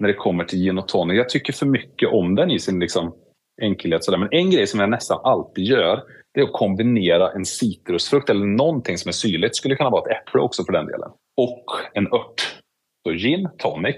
när 0.00 0.08
det 0.08 0.14
kommer 0.14 0.44
till 0.44 0.58
gin 0.58 0.78
och 0.78 0.88
tonic. 0.88 1.16
Jag 1.16 1.28
tycker 1.28 1.52
för 1.52 1.66
mycket 1.66 2.08
om 2.12 2.34
den 2.34 2.50
i 2.50 2.58
sin 2.58 2.80
liksom, 2.80 3.14
enkelhet. 3.62 4.04
Sådär. 4.04 4.18
Men 4.18 4.28
en 4.32 4.50
grej 4.50 4.66
som 4.66 4.80
jag 4.80 4.90
nästan 4.90 5.20
alltid 5.24 5.64
gör 5.64 6.02
det 6.34 6.40
är 6.40 6.44
att 6.44 6.52
kombinera 6.52 7.32
en 7.32 7.44
citrusfrukt 7.44 8.30
eller 8.30 8.46
någonting 8.46 8.98
som 8.98 9.08
är 9.08 9.12
syrligt. 9.12 9.56
skulle 9.56 9.76
kunna 9.76 9.90
vara 9.90 10.10
ett 10.10 10.16
äpple 10.16 10.40
också 10.40 10.64
för 10.64 10.72
den 10.72 10.86
delen. 10.86 11.10
Och 11.36 11.64
en 11.94 12.06
ört. 12.06 12.57
Så 13.06 13.12
gin, 13.12 13.48
tonic, 13.58 13.96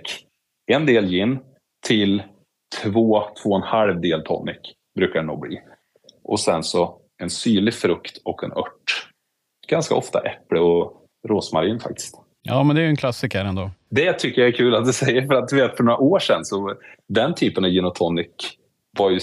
en 0.72 0.86
del 0.86 1.06
gin 1.06 1.38
till 1.86 2.22
två, 2.82 3.22
två 3.42 3.50
och 3.50 3.56
en 3.56 3.62
halv 3.62 4.00
del 4.00 4.22
tonic 4.24 4.58
brukar 4.96 5.20
det 5.20 5.26
nog 5.26 5.40
bli. 5.40 5.60
Och 6.24 6.40
sen 6.40 6.62
så 6.62 7.00
en 7.22 7.30
syrlig 7.30 7.74
frukt 7.74 8.18
och 8.24 8.44
en 8.44 8.52
ört. 8.52 9.08
Ganska 9.68 9.94
ofta 9.94 10.20
äpple 10.20 10.60
och 10.60 10.92
rosmarin 11.28 11.80
faktiskt. 11.80 12.14
Ja, 12.42 12.62
men 12.62 12.76
det 12.76 12.82
är 12.82 12.84
ju 12.84 12.90
en 12.90 12.96
klassiker 12.96 13.44
ändå. 13.44 13.70
Det 13.90 14.12
tycker 14.12 14.40
jag 14.40 14.48
är 14.48 14.52
kul 14.52 14.74
att 14.74 14.84
du 14.84 14.92
säger, 14.92 15.26
för 15.26 15.34
att 15.34 15.48
du 15.48 15.56
vet 15.56 15.76
för 15.76 15.84
några 15.84 15.98
år 15.98 16.18
sedan 16.18 16.44
så 16.44 16.74
den 17.08 17.34
typen 17.34 17.64
av 17.64 17.70
gin 17.70 17.84
och 17.84 17.94
tonic 17.94 18.30
var 18.98 19.10
ju 19.10 19.20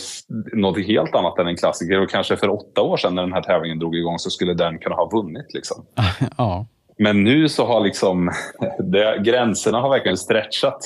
något 0.53 0.86
helt 0.86 1.15
annat 1.15 1.39
än 1.39 1.48
en 1.48 1.57
klassiker 1.57 2.01
och 2.01 2.10
kanske 2.10 2.38
för 2.38 2.50
åtta 2.50 2.81
år 2.81 2.98
sedan 2.98 3.15
när 3.15 3.22
den 3.22 3.34
här 3.34 3.41
tävlingen 3.41 3.79
drog 3.79 3.96
igång 3.96 4.19
så 4.19 4.29
skulle 4.29 4.53
den 4.53 4.79
kunna 4.79 4.96
ha 4.96 5.10
vunnit. 5.10 5.53
Liksom. 5.53 5.86
ja. 6.38 6.67
Men 6.97 7.23
nu 7.23 7.49
så 7.49 7.65
har 7.65 7.81
liksom 7.81 8.31
det, 8.79 9.21
gränserna 9.23 9.81
har 9.81 9.89
verkligen 9.89 10.17
stretchat 10.17 10.79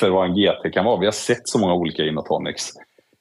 för 0.00 0.10
vad 0.10 0.26
en 0.26 0.34
GT 0.34 0.74
kan 0.74 0.84
vara. 0.84 1.00
Vi 1.00 1.06
har 1.06 1.12
sett 1.12 1.48
så 1.48 1.58
många 1.58 1.74
olika 1.74 2.02
Inotonics 2.02 2.70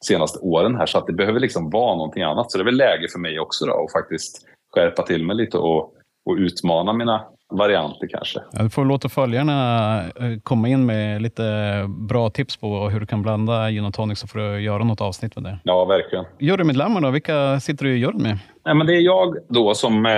senaste 0.05 0.39
åren 0.39 0.75
här 0.75 0.85
så 0.85 0.97
att 0.97 1.07
det 1.07 1.13
behöver 1.13 1.39
liksom 1.39 1.69
vara 1.69 1.95
någonting 1.95 2.23
annat. 2.23 2.51
Så 2.51 2.57
det 2.57 2.61
är 2.61 2.65
väl 2.65 2.77
läge 2.77 3.07
för 3.11 3.19
mig 3.19 3.39
också 3.39 3.65
då 3.65 3.83
att 3.83 3.91
faktiskt 3.91 4.47
skärpa 4.75 5.03
till 5.03 5.25
mig 5.25 5.35
lite 5.35 5.57
och, 5.57 5.93
och 6.25 6.35
utmana 6.37 6.93
mina 6.93 7.25
varianter 7.51 8.07
kanske. 8.07 8.39
Ja, 8.51 8.63
du 8.63 8.69
får 8.69 8.85
låta 8.85 9.09
följarna 9.09 9.97
eh, 9.99 10.39
komma 10.43 10.67
in 10.67 10.85
med 10.85 11.21
lite 11.21 11.43
bra 11.87 12.29
tips 12.29 12.57
på 12.57 12.89
hur 12.89 12.99
du 12.99 13.05
kan 13.05 13.21
blanda 13.21 13.69
gin 13.69 13.85
och 13.85 13.93
tonic 13.93 14.19
så 14.19 14.27
får 14.27 14.39
du 14.39 14.59
göra 14.59 14.83
något 14.83 15.01
avsnitt 15.01 15.35
med 15.35 15.43
det. 15.43 15.59
Ja, 15.63 15.85
verkligen. 15.85 16.25
Jurymedlemmar 16.39 17.01
då, 17.01 17.09
vilka 17.09 17.59
sitter 17.59 17.85
du 17.85 17.95
i 17.95 17.99
juryn 17.99 18.21
med? 18.21 18.37
Nej, 18.65 18.75
men 18.75 18.87
det 18.87 18.93
är 18.93 19.01
jag 19.01 19.35
då 19.49 19.73
som 19.73 20.05
eh, 20.05 20.11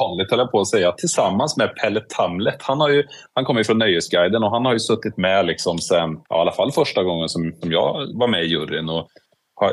vanligt, 0.00 0.30
höll 0.30 0.38
jag 0.38 0.50
på 0.50 0.60
att 0.60 0.68
säga, 0.68 0.92
tillsammans 0.92 1.56
med 1.56 1.76
Pelle 1.76 2.00
Tamlet. 2.00 2.62
Han, 2.62 2.80
har 2.80 2.88
ju, 2.88 3.04
han 3.34 3.44
kommer 3.44 3.60
ju 3.60 3.64
från 3.64 3.78
Nöjesguiden 3.78 4.44
och 4.44 4.50
han 4.50 4.64
har 4.64 4.72
ju 4.72 4.78
suttit 4.78 5.16
med 5.16 5.46
liksom 5.46 5.78
sen, 5.78 6.18
ja, 6.28 6.36
i 6.36 6.40
alla 6.40 6.52
fall 6.52 6.72
första 6.72 7.02
gången 7.02 7.28
som, 7.28 7.52
som 7.60 7.72
jag 7.72 8.06
var 8.14 8.28
med 8.28 8.42
i 8.42 8.46
juryn 8.46 8.88
och 8.88 9.08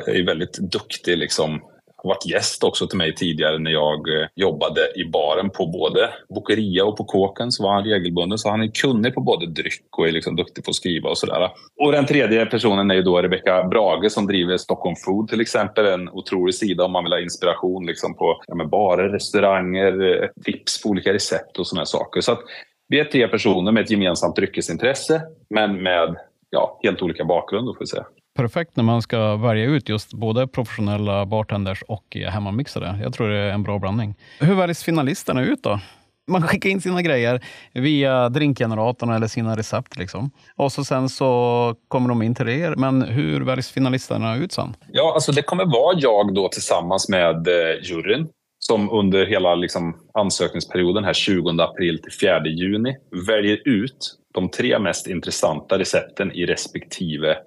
är 0.08 0.26
väldigt 0.26 0.58
duktig 0.58 1.18
liksom, 1.18 1.62
har 2.04 2.10
varit 2.10 2.26
gäst 2.26 2.64
också 2.64 2.88
till 2.88 2.98
mig 2.98 3.16
tidigare 3.16 3.60
när 3.60 3.72
jag 3.72 4.22
eh, 4.22 4.28
jobbade 4.36 4.82
i 4.96 5.06
baren 5.06 5.50
på 5.50 5.68
både 5.68 6.10
Bokeria 6.30 6.86
och 6.86 6.98
på 6.98 7.04
Kåken. 7.04 7.52
Så 7.52 7.64
var 7.64 7.74
han 7.74 7.84
regelbunden. 7.84 8.38
Så 8.38 8.50
han 8.50 8.62
är 8.62 8.68
kunnig 8.68 9.14
på 9.14 9.22
både 9.22 9.46
dryck 9.46 9.98
och 9.98 10.08
är 10.08 10.12
liksom 10.12 10.36
duktig 10.36 10.64
på 10.64 10.70
att 10.70 10.76
skriva 10.76 11.10
och 11.10 11.18
sådär. 11.18 11.50
Och 11.82 11.92
den 11.92 12.06
tredje 12.06 12.46
personen 12.46 12.92
är 12.92 12.96
ju 12.96 13.02
då 13.02 13.22
Rebecka 13.22 13.64
Brage 13.64 14.12
som 14.12 14.28
driver 14.28 14.58
Stockholm 14.58 14.96
Food 15.06 15.30
till 15.30 15.42
exempel. 15.42 15.86
En 15.86 16.10
otrolig 16.10 16.56
sida 16.56 16.86
om 16.86 16.92
man 16.92 17.04
vill 17.04 17.14
ha 17.14 17.20
inspiration 17.20 17.86
liksom 17.86 18.16
på 18.16 18.42
ja, 18.48 18.66
barer, 18.66 19.10
restauranger, 19.10 20.24
eh, 20.24 20.30
tips 20.46 20.82
på 20.84 20.90
olika 20.90 21.14
recept 21.14 21.60
och 21.60 21.68
sådana 21.68 21.86
saker. 21.86 22.22
Så 22.22 22.32
att 22.32 22.40
vi 22.88 23.00
är 23.00 23.06
tre 23.06 23.28
personer 23.28 23.72
med 23.72 23.84
ett 23.84 23.92
gemensamt 23.92 24.36
dryckesintresse 24.36 25.22
men 25.50 25.84
med 25.84 26.16
ja, 26.50 26.80
helt 26.84 27.02
olika 27.02 27.26
bakgrund. 27.26 27.68
Får 27.68 27.80
vi 27.80 27.88
säga 27.88 28.06
perfekt 28.42 28.76
när 28.76 28.84
man 28.84 29.02
ska 29.02 29.36
välja 29.36 29.66
ut 29.66 29.90
just 29.90 30.14
både 30.14 30.48
professionella 30.48 31.26
bartenders 31.26 31.84
och 31.88 32.18
hemmamixare. 32.28 33.00
Jag 33.04 33.14
tror 33.14 33.30
det 33.30 33.38
är 33.38 33.52
en 33.52 33.64
bra 33.64 33.80
blandning. 33.80 34.16
Hur 34.40 34.56
väljs 34.56 34.84
finalisterna 34.84 35.44
ut 35.44 35.64
då? 35.64 35.80
Man 36.28 36.48
skickar 36.48 36.70
in 36.70 36.82
sina 36.82 37.02
grejer 37.02 37.42
via 37.74 38.30
drinkgeneratorn 38.30 39.10
eller 39.10 39.28
sina 39.28 39.56
recept. 39.56 39.98
Liksom. 39.98 40.32
Och 40.56 40.72
så 40.72 40.84
sen 40.84 41.10
så 41.10 41.76
kommer 41.88 42.10
de 42.10 42.22
in 42.22 42.36
till 42.36 42.50
er. 42.50 42.76
Men 42.76 43.02
hur 43.02 43.42
väljs 43.42 43.72
finalisterna 43.72 44.36
ut 44.36 44.52
sen? 44.52 44.76
Ja, 44.92 45.14
alltså 45.14 45.32
det 45.32 45.42
kommer 45.42 45.66
vara 45.66 46.00
jag 46.00 46.36
då 46.36 46.48
tillsammans 46.48 47.10
med 47.10 47.48
eh, 47.48 47.84
juryn 47.84 48.28
som 48.60 48.90
under 48.90 49.26
hela 49.26 49.56
liksom, 49.56 49.96
ansökningsperioden 50.14 51.04
här 51.04 51.14
20 51.14 51.62
april 51.62 52.02
till 52.02 52.14
4 52.22 52.48
juni 52.48 52.96
väljer 53.28 53.68
ut 53.68 54.16
de 54.34 54.50
tre 54.50 54.80
mest 54.80 55.08
intressanta 55.08 55.80
recepten 55.80 56.32
i 56.32 56.46
respektive 56.46 57.38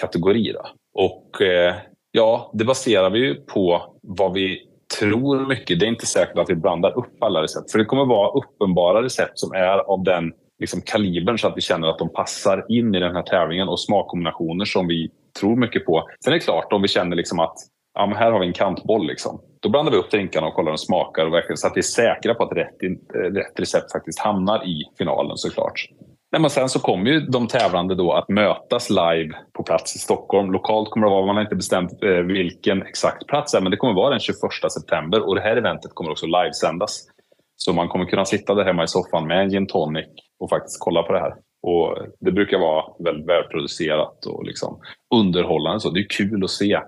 kategori. 0.00 0.52
Då. 0.52 0.66
Och 0.94 1.42
eh, 1.42 1.74
ja, 2.10 2.50
det 2.54 2.64
baserar 2.64 3.10
vi 3.10 3.18
ju 3.18 3.34
på 3.34 3.82
vad 4.02 4.32
vi 4.32 4.60
tror 4.98 5.46
mycket. 5.46 5.80
Det 5.80 5.86
är 5.86 5.88
inte 5.88 6.06
säkert 6.06 6.38
att 6.38 6.50
vi 6.50 6.54
blandar 6.54 6.98
upp 6.98 7.22
alla 7.22 7.42
recept. 7.42 7.72
För 7.72 7.78
det 7.78 7.84
kommer 7.84 8.04
vara 8.04 8.30
uppenbara 8.30 9.02
recept 9.02 9.38
som 9.38 9.52
är 9.52 9.78
av 9.78 10.04
den 10.04 10.32
liksom, 10.58 10.80
kalibern 10.80 11.38
så 11.38 11.48
att 11.48 11.56
vi 11.56 11.60
känner 11.60 11.88
att 11.88 11.98
de 11.98 12.12
passar 12.12 12.66
in 12.68 12.94
i 12.94 13.00
den 13.00 13.16
här 13.16 13.22
tävlingen 13.22 13.68
och 13.68 13.80
smakkombinationer 13.80 14.64
som 14.64 14.86
vi 14.86 15.10
tror 15.40 15.56
mycket 15.56 15.86
på. 15.86 16.08
Sen 16.24 16.32
är 16.32 16.36
det 16.36 16.44
klart, 16.44 16.72
om 16.72 16.82
vi 16.82 16.88
känner 16.88 17.16
liksom 17.16 17.40
att 17.40 17.56
ja, 17.94 18.06
men 18.06 18.16
här 18.16 18.32
har 18.32 18.40
vi 18.40 18.46
en 18.46 18.52
kantboll. 18.52 19.06
Liksom. 19.06 19.40
Då 19.60 19.68
blandar 19.68 19.92
vi 19.92 19.98
upp 19.98 20.10
drinkarna 20.10 20.46
och 20.46 20.54
kollar 20.54 20.70
hur 20.70 20.76
de 20.76 20.78
smakar 20.78 21.26
och 21.26 21.32
verkligen, 21.32 21.56
så 21.56 21.66
att 21.66 21.76
vi 21.76 21.80
är 21.80 21.82
säkra 21.82 22.34
på 22.34 22.42
att 22.44 22.56
rätt, 22.56 22.82
eh, 22.82 23.18
rätt 23.18 23.60
recept 23.60 23.92
faktiskt 23.92 24.18
hamnar 24.18 24.68
i 24.68 24.84
finalen 24.98 25.36
såklart. 25.36 25.86
Nej, 26.32 26.40
men 26.40 26.50
sen 26.50 26.68
så 26.68 26.80
kommer 26.80 27.10
ju 27.10 27.20
de 27.20 27.48
tävlande 27.48 27.94
då 27.94 28.12
att 28.12 28.28
mötas 28.28 28.90
live 28.90 29.34
på 29.52 29.62
plats 29.62 29.96
i 29.96 29.98
Stockholm. 29.98 30.52
Lokalt 30.52 30.90
kommer 30.90 31.06
det 31.06 31.10
vara, 31.10 31.26
man 31.26 31.36
har 31.36 31.42
inte 31.42 31.56
bestämt 31.56 32.02
eh, 32.02 32.10
vilken 32.10 32.82
exakt 32.82 33.26
plats 33.26 33.54
är, 33.54 33.60
men 33.60 33.70
det 33.70 33.76
kommer 33.76 33.94
vara 33.94 34.10
den 34.10 34.20
21 34.20 34.38
september 34.72 35.28
och 35.28 35.34
det 35.34 35.40
här 35.40 35.56
eventet 35.56 35.90
kommer 35.94 36.10
också 36.10 36.26
livesändas. 36.26 37.08
Så 37.56 37.72
man 37.72 37.88
kommer 37.88 38.04
kunna 38.04 38.24
sitta 38.24 38.54
där 38.54 38.64
hemma 38.64 38.84
i 38.84 38.88
soffan 38.88 39.26
med 39.26 39.40
en 39.40 39.50
gin 39.50 39.66
tonic 39.66 40.06
och 40.38 40.50
faktiskt 40.50 40.80
kolla 40.80 41.02
på 41.02 41.12
det 41.12 41.20
här. 41.20 41.34
Och 41.62 41.96
Det 42.20 42.32
brukar 42.32 42.58
vara 42.58 42.84
väldigt 43.04 43.28
välproducerat 43.28 44.26
och 44.26 44.44
liksom 44.44 44.80
underhållande. 45.14 45.80
Så 45.80 45.90
det 45.90 46.00
är 46.00 46.08
kul 46.08 46.44
att 46.44 46.50
se 46.50 46.80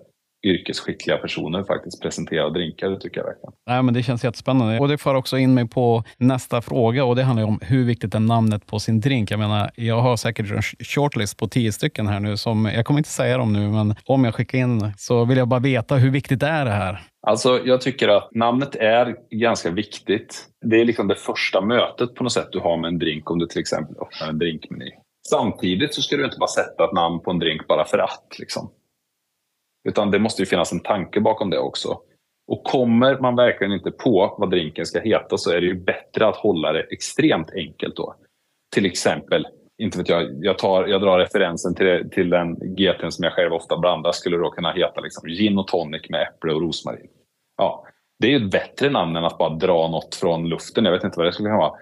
yrkesskickliga 0.45 1.17
personer 1.17 1.65
faktiskt 1.65 2.03
presentera 2.03 2.51
drinkar. 2.51 2.91
Det 2.91 3.01
tycker 3.01 3.21
jag 3.21 3.27
verkligen. 3.27 3.53
Nej, 3.67 3.83
men 3.83 3.95
det 3.95 4.03
känns 4.03 4.25
jättespännande. 4.25 4.79
Och 4.79 4.89
det 4.89 4.99
för 4.99 5.15
också 5.15 5.39
in 5.39 5.55
mig 5.55 5.69
på 5.69 6.05
nästa 6.19 6.63
fråga 6.63 7.05
och 7.05 7.17
det 7.17 7.23
handlar 7.23 7.45
om 7.45 7.61
hur 7.63 7.85
viktigt 7.85 8.15
är 8.15 8.21
namnet 8.21 8.67
på 8.67 8.79
sin 8.79 9.01
drink? 9.01 9.31
Jag 9.31 9.39
menar, 9.39 9.71
jag 9.75 10.01
har 10.01 10.17
säkert 10.17 10.51
en 10.51 10.63
shortlist 10.63 11.39
på 11.39 11.49
tio 11.49 11.73
stycken 11.73 12.07
här 12.07 12.21
nu. 12.21 12.37
Som, 12.37 12.65
jag 12.65 12.85
kommer 12.85 13.01
inte 13.01 13.11
säga 13.11 13.39
dem 13.39 13.53
nu, 13.53 13.69
men 13.69 13.95
om 14.05 14.25
jag 14.25 14.35
skickar 14.35 14.59
in 14.59 14.93
så 14.97 15.25
vill 15.25 15.39
jag 15.39 15.49
bara 15.49 15.61
veta 15.61 15.97
hur 15.97 16.11
viktigt 16.11 16.43
är 16.43 16.65
det 16.65 16.71
här? 16.71 17.01
Alltså, 17.27 17.61
jag 17.65 17.81
tycker 17.81 18.09
att 18.09 18.35
namnet 18.35 18.77
är 18.77 19.17
ganska 19.31 19.71
viktigt. 19.71 20.45
Det 20.71 20.81
är 20.81 20.85
liksom 20.85 21.09
det 21.09 21.15
första 21.15 21.61
mötet 21.61 22.15
på 22.15 22.25
något 22.25 22.33
sätt 22.33 22.49
du 22.53 22.61
har 22.61 22.77
med 22.77 22.89
en 22.89 22.99
drink 22.99 23.31
om 23.31 23.39
du 23.39 23.47
till 23.47 23.61
exempel 23.61 23.97
öppnar 23.97 24.29
en 24.29 24.39
drinkmeny. 24.39 24.91
Samtidigt 25.31 25.95
så 25.95 26.03
ska 26.03 26.17
du 26.17 26.25
inte 26.25 26.37
bara 26.39 26.49
sätta 26.49 26.85
ett 26.85 26.93
namn 26.93 27.21
på 27.21 27.31
en 27.31 27.39
drink 27.39 27.67
bara 27.67 27.85
för 27.85 27.99
att. 27.99 28.39
Liksom. 28.39 28.71
Utan 29.89 30.11
det 30.11 30.19
måste 30.19 30.43
ju 30.43 30.47
finnas 30.47 30.73
en 30.73 30.81
tanke 30.81 31.21
bakom 31.21 31.51
det 31.51 31.59
också. 31.59 31.99
Och 32.47 32.65
kommer 32.65 33.21
man 33.21 33.37
verkligen 33.37 33.73
inte 33.73 33.91
på 33.91 34.35
vad 34.39 34.51
drinken 34.51 34.87
ska 34.87 35.01
heta 35.01 35.39
så 35.39 35.51
är 35.51 35.61
det 35.61 35.67
ju 35.67 35.75
bättre 35.75 36.27
att 36.27 36.37
hålla 36.37 36.73
det 36.73 36.81
extremt 36.81 37.51
enkelt 37.55 37.97
då. 37.97 38.15
Till 38.75 38.87
exempel, 38.87 39.47
inte 39.79 39.99
vet 39.99 40.09
jag, 40.09 40.45
jag, 40.45 40.59
tar, 40.59 40.87
jag 40.87 41.01
drar 41.01 41.19
referensen 41.19 41.75
till, 41.75 42.11
till 42.13 42.31
den 42.31 42.55
GTn 42.55 43.11
som 43.11 43.25
jag 43.25 43.33
själv 43.33 43.53
ofta 43.53 43.79
blandar, 43.79 44.13
skulle 44.13 44.37
då 44.37 44.51
kunna 44.51 44.73
heta 44.73 45.01
liksom 45.01 45.29
gin 45.29 45.59
och 45.59 45.67
tonic 45.67 46.11
med 46.11 46.23
äpple 46.23 46.53
och 46.53 46.61
rosmarin. 46.61 47.09
Ja, 47.57 47.85
det 48.19 48.27
är 48.27 48.39
ju 48.39 48.45
ett 48.47 48.53
bättre 48.53 48.91
namn 48.91 49.17
än 49.17 49.25
att 49.25 49.39
bara 49.39 49.55
dra 49.55 49.89
något 49.89 50.15
från 50.15 50.49
luften. 50.49 50.85
Jag 50.85 50.93
vet 50.93 51.05
inte 51.05 51.19
vad 51.19 51.27
det 51.27 51.33
skulle 51.33 51.49
kunna 51.49 51.59
vara. 51.59 51.75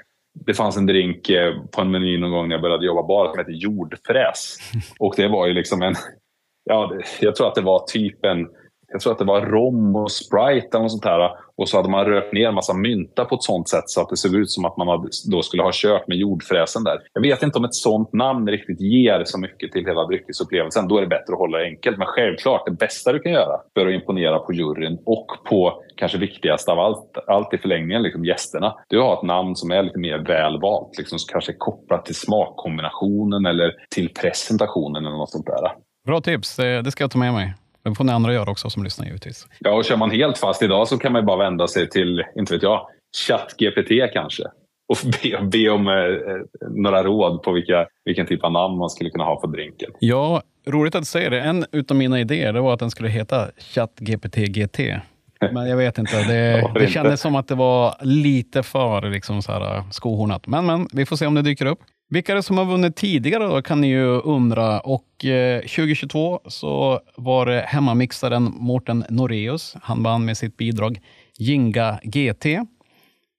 Det 0.47 0.55
fanns 0.55 0.77
en 0.77 0.87
drink 0.87 1.31
eh, 1.31 1.55
på 1.71 1.81
en 1.81 1.91
meny 1.91 2.19
någon 2.19 2.31
gång 2.31 2.49
när 2.49 2.55
jag 2.55 2.63
började 2.63 2.87
jobba 2.87 3.03
bar 3.03 3.29
som 3.29 3.39
hette 3.39 3.53
jordfräs. 3.53 4.57
Och 4.99 5.15
det 5.17 5.29
var 5.29 5.47
ju 5.47 5.55
liksom 5.55 5.83
en, 5.83 5.95
ja, 6.65 6.93
jag 7.21 7.37
tror 7.37 7.49
att 7.49 7.55
det 7.55 7.61
var 7.61 7.85
typ 7.87 8.25
en 8.25 8.49
jag 8.93 9.01
tror 9.01 9.13
att 9.13 9.19
det 9.19 9.25
var 9.25 9.41
rom 9.41 9.97
och 9.97 10.11
Sprite 10.11 10.69
eller 10.73 10.81
något 10.81 10.91
sånt 10.91 11.05
här. 11.05 11.31
Och 11.57 11.69
så 11.69 11.77
hade 11.77 11.89
man 11.89 12.05
rört 12.05 12.33
ner 12.33 12.49
en 12.49 12.55
massa 12.55 12.75
mynta 12.75 13.25
på 13.25 13.35
ett 13.35 13.43
sånt 13.43 13.69
sätt 13.69 13.85
så 13.87 14.01
att 14.01 14.09
det 14.09 14.17
såg 14.17 14.35
ut 14.35 14.51
som 14.51 14.65
att 14.65 14.77
man 14.77 15.11
då 15.31 15.43
skulle 15.43 15.63
ha 15.63 15.71
kört 15.75 16.09
med 16.09 16.17
jordfräsen 16.17 16.85
där. 16.85 16.99
Jag 17.13 17.23
vet 17.23 17.43
inte 17.43 17.59
om 17.59 17.65
ett 17.65 17.75
sånt 17.75 18.13
namn 18.13 18.49
riktigt 18.49 18.81
ger 18.81 19.23
så 19.25 19.39
mycket 19.39 19.73
till 19.73 19.87
hela 19.87 20.07
dryckesupplevelsen. 20.07 20.89
Då 20.89 20.97
är 20.97 21.01
det 21.01 21.07
bättre 21.07 21.33
att 21.33 21.39
hålla 21.39 21.59
det 21.59 21.65
enkelt. 21.65 21.99
Men 21.99 22.07
självklart, 22.07 22.67
det 22.67 22.73
bästa 22.73 23.13
du 23.13 23.19
kan 23.19 23.33
göra 23.33 23.61
för 23.75 23.87
att 23.87 23.95
imponera 23.95 24.39
på 24.39 24.53
juryn 24.53 24.99
och 25.07 25.27
på, 25.51 25.83
kanske 25.97 26.19
viktigast 26.19 26.69
av 26.69 26.79
allt, 26.79 27.19
allt 27.27 27.55
i 27.55 27.59
förlängningen, 27.59 28.03
liksom 28.03 28.25
gästerna. 28.25 28.75
Du 28.89 29.01
har 29.01 29.15
ett 29.15 29.23
namn 29.23 29.57
som 29.57 29.71
är 29.71 29.83
lite 29.83 29.99
mer 29.99 30.19
välvalt. 30.19 30.99
Liksom, 30.99 31.19
som 31.19 31.33
kanske 31.33 31.53
är 31.53 31.59
kopplat 31.59 32.05
till 32.05 32.15
smakkombinationen 32.15 33.47
eller 33.47 33.73
till 33.95 34.15
presentationen 34.15 35.07
eller 35.07 35.17
något 35.17 35.31
sånt 35.31 35.47
där. 35.47 35.73
Bra 36.07 36.21
tips, 36.21 36.57
det 36.57 36.91
ska 36.91 37.05
jag 37.05 37.11
ta 37.11 37.19
med 37.19 37.33
mig. 37.33 37.55
Det 37.85 37.95
får 37.95 38.05
ni 38.05 38.13
andra 38.13 38.33
göra 38.33 38.51
också 38.51 38.71
som 38.71 38.85
lyssnar 38.85 39.07
givetvis. 39.07 39.47
Ja, 39.59 39.75
och 39.75 39.85
kör 39.85 39.97
man 39.97 40.11
helt 40.11 40.39
fast 40.39 40.63
idag 40.63 40.89
så 40.89 40.99
kan 40.99 41.13
man 41.13 41.27
bara 41.27 41.37
vända 41.37 41.69
sig 41.69 41.89
till, 41.89 42.25
inte 42.37 42.55
vet 42.55 42.63
jag, 42.63 42.87
ChatGPT 43.27 44.13
kanske. 44.13 44.43
Och 44.89 44.97
be, 45.23 45.43
be 45.43 45.71
om 45.71 45.89
eh, 45.89 45.95
några 46.71 47.03
råd 47.03 47.43
på 47.43 47.53
vilka, 47.53 47.87
vilken 48.05 48.27
typ 48.27 48.45
av 48.45 48.53
namn 48.53 48.79
man 48.79 48.91
skulle 48.91 49.11
kunna 49.11 49.25
ha 49.25 49.41
för 49.41 49.49
drinken. 49.49 49.91
Ja, 49.99 50.43
roligt 50.67 50.95
att 50.95 51.01
du 51.01 51.07
säger 51.07 51.31
det. 51.31 51.41
En 51.41 51.65
av 51.89 51.97
mina 51.97 52.21
idéer 52.21 52.53
var 52.53 52.75
att 52.75 52.81
den 52.81 52.91
skulle 52.91 53.09
heta 53.09 53.51
ChatGPT 53.75 54.37
GT. 54.37 54.79
Men 55.53 55.69
jag 55.69 55.77
vet 55.77 55.99
inte. 55.99 56.23
Det, 56.23 56.71
det 56.75 56.87
kändes 56.87 57.21
som 57.21 57.37
att 57.37 57.49
det 57.49 57.55
var 57.55 57.95
lite 58.01 58.63
för 58.63 59.11
liksom 59.11 59.43
så 59.43 59.53
här, 59.53 59.83
skohornat. 59.91 60.47
Men, 60.47 60.67
men 60.67 60.89
vi 60.93 61.07
får 61.07 61.17
se 61.17 61.27
om 61.27 61.35
det 61.35 61.43
dyker 61.43 61.67
upp. 61.67 61.81
Vilka 62.13 62.33
är 62.33 62.37
det 62.37 62.43
som 62.43 62.59
har 62.59 62.65
vunnit 62.65 62.97
tidigare 62.97 63.45
då, 63.45 63.63
kan 63.63 63.81
ni 63.81 63.89
ju 63.89 64.07
undra. 64.21 64.81
Och 64.81 65.25
eh, 65.25 65.61
2022 65.61 66.41
så 66.47 67.01
var 67.17 67.47
det 67.47 67.65
hemmamixaren 67.69 68.53
Mårten 68.57 69.05
Noreus. 69.09 69.77
Han 69.83 70.03
vann 70.03 70.25
med 70.25 70.37
sitt 70.37 70.57
bidrag 70.57 71.01
Ginga 71.39 72.01
GT. 72.03 72.47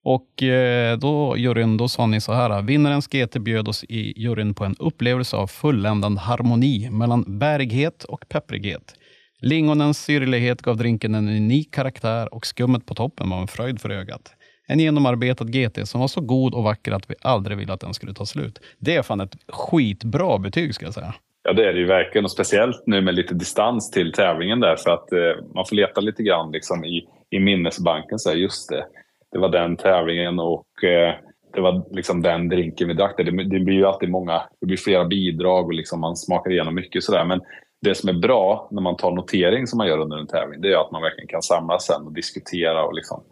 Och 0.03 0.43
eh, 0.43 0.97
då, 0.97 1.37
juryn, 1.37 1.77
då 1.77 1.87
sa 1.87 2.05
ni 2.05 2.21
så 2.21 2.33
här. 2.33 2.61
Vinnarens 2.61 3.07
GT 3.07 3.39
bjöd 3.39 3.67
oss 3.67 3.83
i 3.83 4.21
juryn 4.21 4.53
på 4.53 4.65
en 4.65 4.75
upplevelse 4.79 5.37
av 5.37 5.47
fulländad 5.47 6.17
harmoni 6.17 6.89
mellan 6.89 7.39
bärighet 7.39 8.03
och 8.03 8.25
pepprighet. 8.29 8.95
Lingonens 9.39 10.03
syrlighet 10.03 10.61
gav 10.61 10.77
drinken 10.77 11.15
en 11.15 11.29
unik 11.29 11.73
karaktär 11.73 12.33
och 12.33 12.45
skummet 12.45 12.85
på 12.85 12.95
toppen 12.95 13.29
var 13.29 13.41
en 13.41 13.47
fröjd 13.47 13.81
för 13.81 13.89
ögat. 13.89 14.33
En 14.67 14.79
genomarbetad 14.79 15.45
GT 15.45 15.87
som 15.87 16.01
var 16.01 16.07
så 16.07 16.21
god 16.21 16.53
och 16.53 16.63
vacker 16.63 16.91
att 16.91 17.09
vi 17.09 17.15
aldrig 17.21 17.57
ville 17.57 17.73
att 17.73 17.79
den 17.79 17.93
skulle 17.93 18.13
ta 18.13 18.25
slut. 18.25 18.59
Det 18.79 18.95
är 18.95 19.01
fan 19.01 19.21
ett 19.21 19.37
skitbra 19.47 20.37
betyg 20.37 20.75
ska 20.75 20.85
jag 20.85 20.93
säga. 20.93 21.13
Ja, 21.43 21.53
det 21.53 21.69
är 21.69 21.73
det 21.73 21.79
ju 21.79 21.85
verkligen. 21.85 22.25
Och 22.25 22.31
speciellt 22.31 22.83
nu 22.85 23.01
med 23.01 23.15
lite 23.15 23.33
distans 23.33 23.91
till 23.91 24.11
tävlingen 24.11 24.59
där 24.59 24.75
för 24.75 24.91
att 24.91 25.11
eh, 25.11 25.45
man 25.53 25.65
får 25.65 25.75
leta 25.75 26.01
lite 26.01 26.23
grann 26.23 26.51
liksom 26.51 26.85
i, 26.85 27.07
i 27.29 27.39
minnesbanken. 27.39 28.19
Så 28.19 28.29
här, 28.29 28.35
just 28.35 28.69
det, 28.69 28.85
det 29.31 29.39
var 29.39 29.49
den 29.49 29.77
tävlingen 29.77 30.39
och 30.39 30.83
eh, 30.83 31.13
det 31.53 31.61
var 31.61 31.83
liksom 31.91 32.21
den 32.21 32.49
drinken 32.49 32.87
vi 32.87 32.93
drack. 32.93 33.17
Det, 33.17 33.23
det 33.23 33.59
blir 33.59 33.75
ju 33.75 33.85
alltid 33.85 34.09
många, 34.09 34.41
det 34.59 34.65
blir 34.65 34.77
flera 34.77 35.05
bidrag 35.05 35.65
och 35.65 35.73
liksom 35.73 35.99
man 35.99 36.15
smakar 36.15 36.51
igenom 36.51 36.75
mycket 36.75 37.03
sådär. 37.03 37.25
Men 37.25 37.41
det 37.81 37.95
som 37.95 38.09
är 38.09 38.13
bra 38.13 38.67
när 38.71 38.81
man 38.81 38.97
tar 38.97 39.11
notering 39.11 39.67
som 39.67 39.77
man 39.77 39.87
gör 39.87 39.99
under 39.99 40.17
en 40.17 40.27
tävling, 40.27 40.61
det 40.61 40.73
är 40.73 40.77
att 40.77 40.91
man 40.91 41.01
verkligen 41.01 41.27
kan 41.27 41.41
samlas 41.41 41.85
sen 41.85 42.05
och 42.05 42.13
diskutera 42.13 42.85
och 42.85 42.93
liksom 42.93 43.23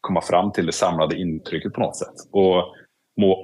komma 0.00 0.20
fram 0.20 0.52
till 0.52 0.66
det 0.66 0.72
samlade 0.72 1.16
intrycket 1.16 1.72
på 1.72 1.80
något 1.80 1.96
sätt. 1.96 2.14
Och 2.32 2.74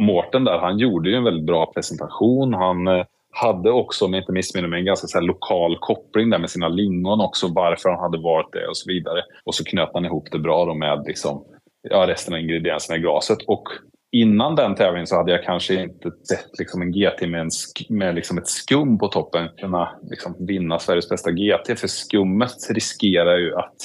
Mårten 0.01 0.45
där, 0.45 0.59
han 0.59 0.79
gjorde 0.79 1.11
ju 1.11 1.17
en 1.17 1.25
väldigt 1.25 1.47
bra 1.47 1.73
presentation. 1.75 2.55
Han 2.55 2.89
eh, 2.89 3.05
hade 3.31 3.71
också, 3.71 4.05
om 4.05 4.15
jag 4.15 4.23
inte 4.23 4.33
missminner 4.33 4.69
mig, 4.69 4.81
en 4.81 4.87
ganska 4.87 5.07
så 5.07 5.21
lokal 5.21 5.79
koppling 5.81 6.31
där 6.31 6.39
med 6.39 6.51
sina 6.51 6.69
lingon 6.69 7.21
också, 7.21 7.49
varför 7.49 7.89
han 7.91 8.01
hade 8.01 8.19
varit 8.19 8.53
det 8.53 8.67
och 8.67 8.77
så 8.77 8.93
vidare. 8.93 9.23
Och 9.45 9.55
så 9.55 9.65
knöt 9.65 9.91
han 9.93 10.05
ihop 10.05 10.29
det 10.33 10.39
bra 10.39 10.65
då 10.65 10.75
med 10.75 11.05
liksom, 11.07 11.45
ja, 11.91 12.07
resten 12.07 12.35
av 12.35 12.41
ingredienserna 12.41 12.97
i 12.97 13.01
glaset. 13.01 13.39
Och 13.47 13.65
innan 14.13 14.55
den 14.55 14.75
tävlingen 14.75 15.07
så 15.07 15.17
hade 15.17 15.33
jag 15.33 15.45
kanske 15.45 15.83
inte 15.83 16.11
sett 16.11 16.59
liksom 16.59 16.83
en 16.83 16.93
GT 16.93 17.29
med, 17.29 17.41
en 17.41 17.51
med 17.89 18.15
liksom 18.15 18.39
ett 18.39 18.49
skum 18.49 18.99
på 18.99 19.09
toppen 19.09 19.49
kunna 19.57 19.89
liksom 20.11 20.47
vinna 20.47 20.79
Sveriges 20.79 21.09
bästa 21.09 21.31
GT. 21.31 21.79
För 21.79 21.89
skummet 21.89 22.71
riskerar 22.71 23.37
ju 23.37 23.55
att 23.55 23.77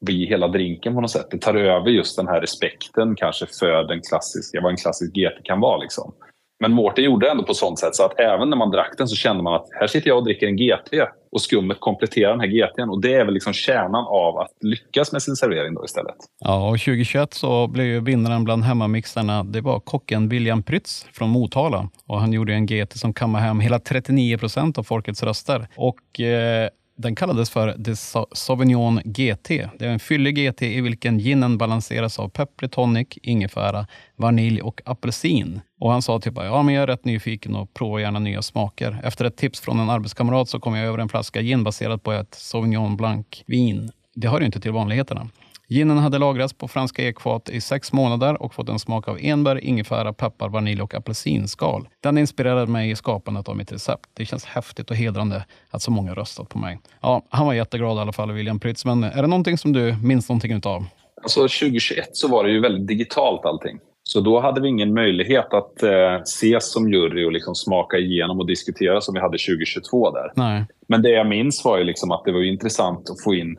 bli 0.00 0.26
hela 0.26 0.48
drinken 0.48 0.94
på 0.94 1.00
något 1.00 1.10
sätt. 1.10 1.26
Det 1.30 1.38
tar 1.38 1.54
över 1.54 1.90
just 1.90 2.16
den 2.16 2.28
här 2.28 2.40
respekten 2.40 3.16
kanske 3.16 3.46
för 3.46 3.84
den 3.88 4.00
klassiska, 4.00 4.60
vad 4.60 4.70
en 4.70 4.76
klassisk 4.76 5.12
GT 5.14 5.44
kan 5.44 5.60
vara. 5.60 5.78
Liksom. 5.78 6.12
Men 6.60 6.72
Mårten 6.72 7.04
gjorde 7.04 7.26
det 7.26 7.30
ändå 7.30 7.44
på 7.44 7.54
sånt 7.54 7.78
sätt 7.78 7.94
så 7.94 8.04
att 8.04 8.20
även 8.20 8.50
när 8.50 8.56
man 8.56 8.70
drack 8.70 8.94
den 8.98 9.08
så 9.08 9.16
kände 9.16 9.42
man 9.42 9.54
att 9.54 9.66
här 9.80 9.86
sitter 9.86 10.08
jag 10.08 10.18
och 10.18 10.24
dricker 10.24 10.46
en 10.46 10.56
GT 10.56 11.10
och 11.32 11.40
skummet 11.40 11.80
kompletterar 11.80 12.30
den 12.30 12.40
här 12.40 12.46
GTn 12.46 12.90
och 12.90 13.00
det 13.00 13.14
är 13.14 13.24
väl 13.24 13.34
liksom 13.34 13.52
kärnan 13.52 14.04
av 14.06 14.38
att 14.38 14.50
lyckas 14.60 15.12
med 15.12 15.22
sin 15.22 15.36
servering 15.36 15.74
då 15.74 15.84
istället. 15.84 16.16
Ja, 16.40 16.68
och 16.68 16.78
2021 16.78 17.34
så 17.34 17.66
blev 17.66 18.02
vinnaren 18.02 18.44
bland 18.44 18.64
hemmamixarna, 18.64 19.44
det 19.44 19.60
var 19.60 19.80
kocken 19.80 20.28
William 20.28 20.62
Prytz 20.62 21.06
från 21.12 21.28
Motala 21.28 21.88
och 22.06 22.20
han 22.20 22.32
gjorde 22.32 22.54
en 22.54 22.66
GT 22.66 22.98
som 22.98 23.14
kammade 23.14 23.44
hem 23.44 23.60
hela 23.60 23.78
39 23.78 24.38
procent 24.38 24.78
av 24.78 24.82
folkets 24.82 25.22
röster. 25.22 25.68
Och 25.76 26.20
eh, 26.20 26.68
den 27.00 27.14
kallades 27.14 27.50
för 27.50 27.84
The 27.84 27.96
Sauvignon 28.32 29.00
GT. 29.04 29.48
Det 29.48 29.80
är 29.80 29.88
en 29.88 29.98
fyllig 29.98 30.36
GT 30.36 30.62
i 30.62 30.80
vilken 30.80 31.18
ginen 31.18 31.58
balanseras 31.58 32.18
av 32.18 32.28
pepprig 32.28 32.70
tonic, 32.70 33.08
ingefära, 33.22 33.86
vanilj 34.16 34.62
och 34.62 34.82
apelsin. 34.84 35.60
Och 35.80 35.92
han 35.92 36.02
sa 36.02 36.20
typ 36.20 36.34
ja 36.36 36.62
men 36.62 36.74
jag 36.74 36.82
är 36.82 36.86
rätt 36.86 37.04
nyfiken 37.04 37.56
och 37.56 37.74
provar 37.74 37.98
gärna 37.98 38.18
nya 38.18 38.42
smaker. 38.42 39.00
Efter 39.04 39.24
ett 39.24 39.36
tips 39.36 39.60
från 39.60 39.80
en 39.80 39.90
arbetskamrat 39.90 40.48
så 40.48 40.60
kom 40.60 40.74
jag 40.74 40.86
över 40.86 40.98
en 40.98 41.08
flaska 41.08 41.42
gin 41.42 41.64
baserad 41.64 42.02
på 42.02 42.12
ett 42.12 42.34
Sauvignon 42.34 42.96
Blanc-vin. 42.96 43.90
Det 44.14 44.28
hör 44.28 44.40
ju 44.40 44.46
inte 44.46 44.60
till 44.60 44.72
vanligheterna. 44.72 45.28
Ginen 45.72 45.98
hade 45.98 46.18
lagrats 46.18 46.52
på 46.52 46.68
franska 46.68 47.02
ekfat 47.02 47.48
i 47.48 47.60
sex 47.60 47.92
månader 47.92 48.42
och 48.42 48.54
fått 48.54 48.68
en 48.68 48.78
smak 48.78 49.08
av 49.08 49.18
enbär, 49.20 49.64
ingefära, 49.64 50.12
peppar, 50.12 50.48
vanilj 50.48 50.82
och 50.82 50.94
apelsinskal. 50.94 51.88
Den 52.00 52.18
inspirerade 52.18 52.66
mig 52.66 52.90
i 52.90 52.96
skapandet 52.96 53.48
av 53.48 53.56
mitt 53.56 53.72
recept. 53.72 54.10
Det 54.14 54.24
känns 54.24 54.44
häftigt 54.44 54.90
och 54.90 54.96
hedrande 54.96 55.44
att 55.70 55.82
så 55.82 55.90
många 55.90 56.14
röstat 56.14 56.48
på 56.48 56.58
mig. 56.58 56.78
Ja, 57.00 57.22
han 57.28 57.46
var 57.46 57.54
jätteglad 57.54 57.96
i 57.96 58.00
alla 58.00 58.12
fall, 58.12 58.32
William 58.32 58.60
Prytz. 58.60 58.84
Men 58.84 59.04
är 59.04 59.22
det 59.22 59.28
någonting 59.28 59.58
som 59.58 59.72
du 59.72 59.96
minns 60.02 60.28
någonting 60.28 60.52
utav? 60.52 60.84
Alltså 61.22 61.40
2021 61.40 62.08
så 62.12 62.28
var 62.28 62.44
det 62.44 62.50
ju 62.50 62.60
väldigt 62.60 62.86
digitalt 62.86 63.44
allting. 63.44 63.78
Så 64.02 64.20
då 64.20 64.40
hade 64.40 64.60
vi 64.60 64.68
ingen 64.68 64.94
möjlighet 64.94 65.54
att 65.54 65.82
eh, 65.82 66.22
ses 66.22 66.72
som 66.72 66.92
jury 66.92 67.24
och 67.24 67.32
liksom 67.32 67.54
smaka 67.54 67.98
igenom 67.98 68.40
och 68.40 68.46
diskutera 68.46 69.00
som 69.00 69.14
vi 69.14 69.20
hade 69.20 69.38
2022 69.38 70.10
där. 70.10 70.32
Nej. 70.34 70.64
Men 70.88 71.02
det 71.02 71.10
jag 71.10 71.26
minns 71.26 71.64
var 71.64 71.78
ju 71.78 71.84
liksom 71.84 72.10
att 72.10 72.24
det 72.24 72.32
var 72.32 72.42
intressant 72.42 73.10
att 73.10 73.24
få 73.24 73.34
in 73.34 73.58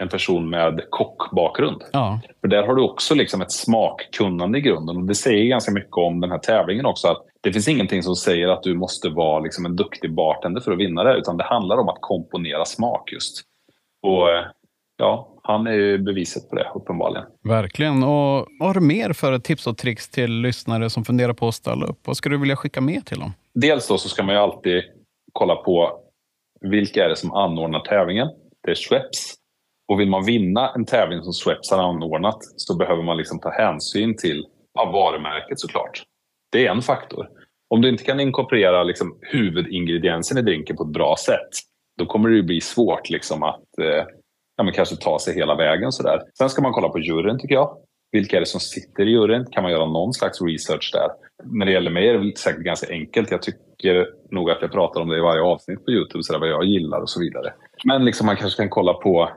en 0.00 0.08
person 0.08 0.50
med 0.50 0.80
kockbakgrund. 0.90 1.82
Ja. 1.92 2.20
För 2.40 2.48
där 2.48 2.62
har 2.62 2.74
du 2.74 2.82
också 2.82 3.14
liksom 3.14 3.40
ett 3.40 3.52
smakkunnande 3.52 4.58
i 4.58 4.60
grunden. 4.60 4.96
Och 4.96 5.04
det 5.04 5.14
säger 5.14 5.44
ganska 5.44 5.72
mycket 5.72 5.96
om 5.96 6.20
den 6.20 6.30
här 6.30 6.38
tävlingen 6.38 6.86
också. 6.86 7.08
att 7.08 7.18
Det 7.40 7.52
finns 7.52 7.68
ingenting 7.68 8.02
som 8.02 8.16
säger 8.16 8.48
att 8.48 8.62
du 8.62 8.74
måste 8.74 9.08
vara 9.08 9.40
liksom 9.40 9.66
en 9.66 9.76
duktig 9.76 10.14
bartender 10.14 10.60
för 10.60 10.72
att 10.72 10.78
vinna 10.78 11.04
det. 11.04 11.18
Utan 11.18 11.36
det 11.36 11.44
handlar 11.44 11.76
om 11.76 11.88
att 11.88 11.98
komponera 12.00 12.64
smak 12.64 13.12
just. 13.12 13.42
Och 14.02 14.30
eh, 14.30 14.44
ja, 14.96 15.40
han 15.42 15.66
är 15.66 15.72
ju 15.72 15.98
beviset 15.98 16.50
på 16.50 16.56
det 16.56 16.70
uppenbarligen. 16.74 17.26
Verkligen. 17.44 18.02
Och 18.02 18.46
vad 18.60 18.68
har 18.68 18.74
du 18.74 18.80
mer 18.80 19.12
för 19.12 19.38
tips 19.38 19.66
och 19.66 19.78
tricks 19.78 20.10
till 20.10 20.32
lyssnare 20.32 20.90
som 20.90 21.04
funderar 21.04 21.32
på 21.32 21.48
att 21.48 21.54
ställa 21.54 21.86
upp? 21.86 21.98
Vad 22.04 22.16
skulle 22.16 22.34
du 22.34 22.40
vilja 22.40 22.56
skicka 22.56 22.80
med 22.80 23.06
till 23.06 23.18
dem? 23.20 23.32
Dels 23.54 23.88
då 23.88 23.98
så 23.98 24.08
ska 24.08 24.22
man 24.22 24.34
ju 24.34 24.40
alltid 24.40 24.82
kolla 25.32 25.56
på 25.56 26.00
vilka 26.60 27.04
är 27.04 27.08
det 27.08 27.16
som 27.16 27.32
anordnar 27.32 27.80
tävlingen. 27.80 28.28
Det 28.62 28.70
är 28.70 28.74
Schweppes 28.74 29.39
och 29.90 30.00
vill 30.00 30.08
man 30.08 30.24
vinna 30.24 30.72
en 30.74 30.84
tävling 30.84 31.22
som 31.22 31.32
Schweppes 31.32 31.70
har 31.70 31.78
anordnat 31.78 32.38
så 32.56 32.76
behöver 32.76 33.02
man 33.02 33.16
liksom 33.16 33.40
ta 33.40 33.50
hänsyn 33.50 34.16
till 34.16 34.46
ja, 34.74 34.90
varumärket 34.92 35.60
såklart. 35.60 36.02
Det 36.52 36.66
är 36.66 36.70
en 36.70 36.82
faktor. 36.82 37.28
Om 37.68 37.80
du 37.80 37.88
inte 37.88 38.04
kan 38.04 38.20
inkorporera 38.20 38.82
liksom, 38.82 39.18
huvudingrediensen 39.20 40.38
i 40.38 40.42
drinken 40.42 40.76
på 40.76 40.82
ett 40.82 40.92
bra 40.92 41.16
sätt, 41.18 41.48
då 41.98 42.06
kommer 42.06 42.28
det 42.28 42.42
bli 42.42 42.60
svårt 42.60 43.10
liksom, 43.10 43.42
att 43.42 43.78
eh, 43.80 44.04
ja, 44.56 44.64
men 44.64 44.72
kanske 44.72 44.96
ta 44.96 45.18
sig 45.18 45.34
hela 45.34 45.54
vägen. 45.54 45.92
Sådär. 45.92 46.22
Sen 46.38 46.50
ska 46.50 46.62
man 46.62 46.72
kolla 46.72 46.88
på 46.88 46.98
juryn 46.98 47.38
tycker 47.38 47.54
jag. 47.54 47.76
Vilka 48.12 48.36
är 48.36 48.40
det 48.40 48.46
som 48.46 48.60
sitter 48.60 49.06
i 49.06 49.10
juryn? 49.10 49.46
Kan 49.50 49.62
man 49.62 49.72
göra 49.72 49.86
någon 49.86 50.12
slags 50.12 50.42
research 50.42 50.90
där? 50.92 51.08
När 51.44 51.66
det 51.66 51.72
gäller 51.72 51.90
mig 51.90 52.08
är 52.08 52.18
det 52.18 52.38
säkert 52.38 52.62
ganska 52.64 52.92
enkelt. 52.92 53.30
Jag 53.30 53.42
tycker 53.42 54.08
nog 54.30 54.50
att 54.50 54.62
jag 54.62 54.72
pratar 54.72 55.00
om 55.00 55.08
det 55.08 55.16
i 55.16 55.20
varje 55.20 55.42
avsnitt 55.42 55.84
på 55.84 55.90
Youtube, 55.90 56.22
så 56.22 56.32
där, 56.32 56.40
vad 56.40 56.48
jag 56.48 56.64
gillar 56.64 57.00
och 57.00 57.10
så 57.10 57.20
vidare. 57.20 57.52
Men 57.84 58.04
liksom 58.04 58.26
man 58.26 58.36
kanske 58.36 58.62
kan 58.62 58.70
kolla 58.70 58.94
på 58.94 59.30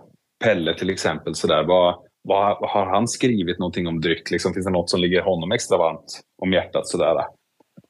Pelle 0.43 0.73
till 0.73 0.89
exempel. 0.89 1.35
Så 1.35 1.47
där, 1.47 1.63
vad, 1.63 1.95
vad, 2.23 2.69
har 2.69 2.85
han 2.85 3.07
skrivit 3.07 3.59
någonting 3.59 3.87
om 3.87 4.01
dryck? 4.01 4.31
Liksom, 4.31 4.53
finns 4.53 4.65
det 4.65 4.71
något 4.71 4.89
som 4.89 4.99
ligger 4.99 5.21
honom 5.21 5.51
extra 5.51 5.77
varmt 5.77 6.21
om 6.41 6.53
hjärtat? 6.53 6.87
Sådär. 6.87 7.15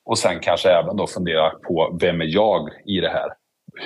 Och 0.06 0.18
sen 0.18 0.40
kanske 0.40 0.70
även 0.70 0.98
då 0.98 1.08
fundera 1.08 1.50
på 1.50 1.98
vem 2.02 2.22
är 2.22 2.26
jag 2.36 2.70
i 2.86 3.00
det 3.00 3.10
här? 3.10 3.30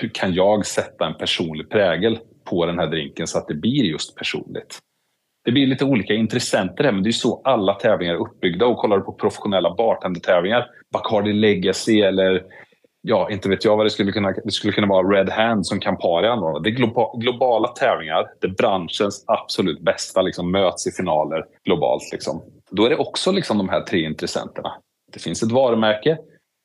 Hur 0.01 0.09
kan 0.13 0.33
jag 0.33 0.65
sätta 0.65 1.05
en 1.05 1.17
personlig 1.17 1.69
prägel 1.69 2.19
på 2.49 2.65
den 2.65 2.79
här 2.79 2.87
drinken 2.87 3.27
så 3.27 3.37
att 3.37 3.47
det 3.47 3.53
blir 3.55 3.83
just 3.83 4.15
personligt? 4.15 4.79
Det 5.45 5.51
blir 5.51 5.67
lite 5.67 5.85
olika 5.85 6.13
intressenter 6.13 6.83
här, 6.83 6.91
men 6.91 7.03
det 7.03 7.09
är 7.09 7.11
så 7.11 7.41
alla 7.43 7.73
tävlingar 7.73 8.13
är 8.13 8.17
uppbyggda. 8.17 8.65
Och 8.65 8.77
kollar 8.77 8.97
du 8.97 9.03
på 9.03 9.13
professionella 9.13 9.75
bartendertävlingar, 9.75 10.65
Bacardi 10.93 11.33
Legacy 11.33 12.01
eller 12.01 12.43
ja, 13.07 13.29
inte 13.31 13.49
vet 13.49 13.65
jag 13.65 13.77
vad 13.77 13.85
det 13.85 13.89
skulle 13.89 14.11
kunna 14.11 14.31
Det 14.43 14.51
skulle 14.51 14.73
kunna 14.73 14.87
vara 14.87 15.07
Red 15.07 15.29
Hand 15.29 15.67
som 15.67 15.79
Campari 15.79 16.27
anordnar. 16.27 16.59
Det 16.63 16.69
är 16.69 16.71
globa, 16.71 17.17
globala 17.17 17.67
tävlingar 17.67 18.27
där 18.41 18.49
branschens 18.49 19.23
absolut 19.27 19.81
bästa 19.81 20.21
liksom 20.21 20.51
möts 20.51 20.87
i 20.87 20.91
finaler 20.91 21.45
globalt. 21.65 22.03
Liksom. 22.11 22.41
Då 22.71 22.85
är 22.85 22.89
det 22.89 22.97
också 22.97 23.31
liksom 23.31 23.57
de 23.57 23.69
här 23.69 23.81
tre 23.81 24.05
intressenterna. 24.05 24.71
Det 25.13 25.19
finns 25.19 25.43
ett 25.43 25.51
varumärke, 25.51 26.09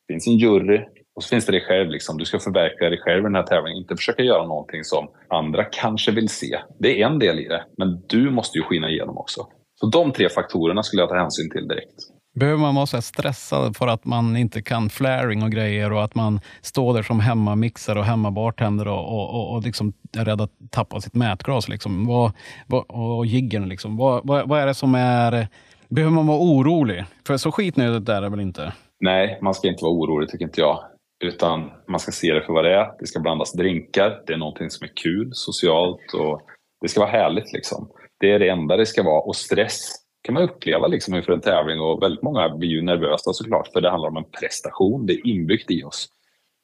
det 0.07 0.13
finns 0.13 0.27
en 0.27 0.37
jury 0.37 0.79
och 1.15 1.23
så 1.23 1.29
finns 1.29 1.45
det 1.45 1.51
dig 1.51 1.61
själv. 1.61 1.89
Liksom. 1.89 2.17
Du 2.17 2.25
ska 2.25 2.39
förverkliga 2.39 2.89
dig 2.89 2.99
själv 2.99 3.19
i 3.19 3.23
den 3.23 3.35
här 3.35 3.43
tävlingen. 3.43 3.81
Inte 3.81 3.95
försöka 3.95 4.23
göra 4.23 4.47
någonting 4.47 4.83
som 4.83 5.07
andra 5.27 5.63
kanske 5.63 6.11
vill 6.11 6.29
se. 6.29 6.59
Det 6.79 7.01
är 7.01 7.05
en 7.07 7.19
del 7.19 7.39
i 7.39 7.47
det, 7.47 7.65
men 7.77 8.03
du 8.07 8.31
måste 8.31 8.57
ju 8.57 8.63
skina 8.63 8.89
igenom 8.89 9.17
också. 9.17 9.47
Så 9.75 9.85
de 9.89 10.11
tre 10.11 10.29
faktorerna 10.29 10.83
skulle 10.83 11.01
jag 11.01 11.09
ta 11.09 11.15
hänsyn 11.15 11.49
till 11.49 11.67
direkt. 11.67 12.12
Behöver 12.39 12.59
man 12.59 12.75
vara 12.75 12.85
så 12.85 13.01
stressad 13.01 13.77
för 13.77 13.87
att 13.87 14.05
man 14.05 14.37
inte 14.37 14.61
kan 14.61 14.89
flaring 14.89 15.43
och 15.43 15.51
grejer 15.51 15.91
och 15.91 16.03
att 16.03 16.15
man 16.15 16.39
står 16.61 16.93
där 16.93 17.03
som 17.03 17.19
hemmamixare 17.19 17.99
och 17.99 18.05
hemmabartender 18.05 18.87
och, 18.87 19.05
och, 19.07 19.29
och, 19.29 19.55
och 19.55 19.63
liksom 19.63 19.93
är 20.17 20.25
rädd 20.25 20.41
att 20.41 20.51
tappa 20.69 21.01
sitt 21.01 21.15
mätglas? 21.15 21.69
Liksom. 21.69 22.05
Vad, 22.05 22.31
vad, 22.67 22.85
och 22.87 23.25
jiggen, 23.25 23.69
liksom. 23.69 23.97
vad, 23.97 24.27
vad, 24.27 24.49
vad 24.49 24.59
är 24.59 24.65
det 24.65 24.73
som 24.73 24.95
är... 24.95 25.47
Behöver 25.89 26.13
man 26.13 26.27
vara 26.27 26.39
orolig? 26.39 27.05
För 27.27 27.37
så 27.37 27.51
skitnödigt 27.51 28.09
är 28.09 28.21
det 28.21 28.29
väl 28.29 28.39
inte? 28.39 28.73
Nej, 28.99 29.39
man 29.41 29.53
ska 29.53 29.67
inte 29.67 29.83
vara 29.83 29.93
orolig 29.93 30.29
tycker 30.29 30.45
inte 30.45 30.61
jag. 30.61 30.79
Utan 31.23 31.71
man 31.87 31.99
ska 31.99 32.11
se 32.11 32.33
det 32.33 32.41
för 32.41 32.53
vad 32.53 32.65
det 32.65 32.73
är. 32.73 32.87
Det 32.99 33.07
ska 33.07 33.19
blandas 33.19 33.53
drinkar. 33.53 34.21
Det 34.27 34.33
är 34.33 34.37
någonting 34.37 34.69
som 34.69 34.85
är 34.85 34.91
kul, 35.03 35.29
socialt 35.33 36.13
och 36.13 36.41
det 36.81 36.87
ska 36.87 36.99
vara 36.99 37.11
härligt. 37.11 37.53
Liksom. 37.53 37.89
Det 38.19 38.31
är 38.31 38.39
det 38.39 38.49
enda 38.49 38.77
det 38.77 38.85
ska 38.85 39.03
vara. 39.03 39.21
Och 39.21 39.35
stress 39.35 40.02
kan 40.23 40.33
man 40.33 40.43
uppleva 40.43 40.87
liksom 40.87 41.15
inför 41.15 41.33
en 41.33 41.41
tävling 41.41 41.79
och 41.79 42.03
väldigt 42.03 42.23
många 42.23 42.49
blir 42.49 42.69
ju 42.69 42.81
nervösa 42.81 43.33
såklart 43.33 43.67
för 43.67 43.81
det 43.81 43.89
handlar 43.89 44.09
om 44.09 44.17
en 44.17 44.31
prestation. 44.39 45.05
Det 45.05 45.13
är 45.13 45.27
inbyggt 45.27 45.71
i 45.71 45.83
oss. 45.83 46.09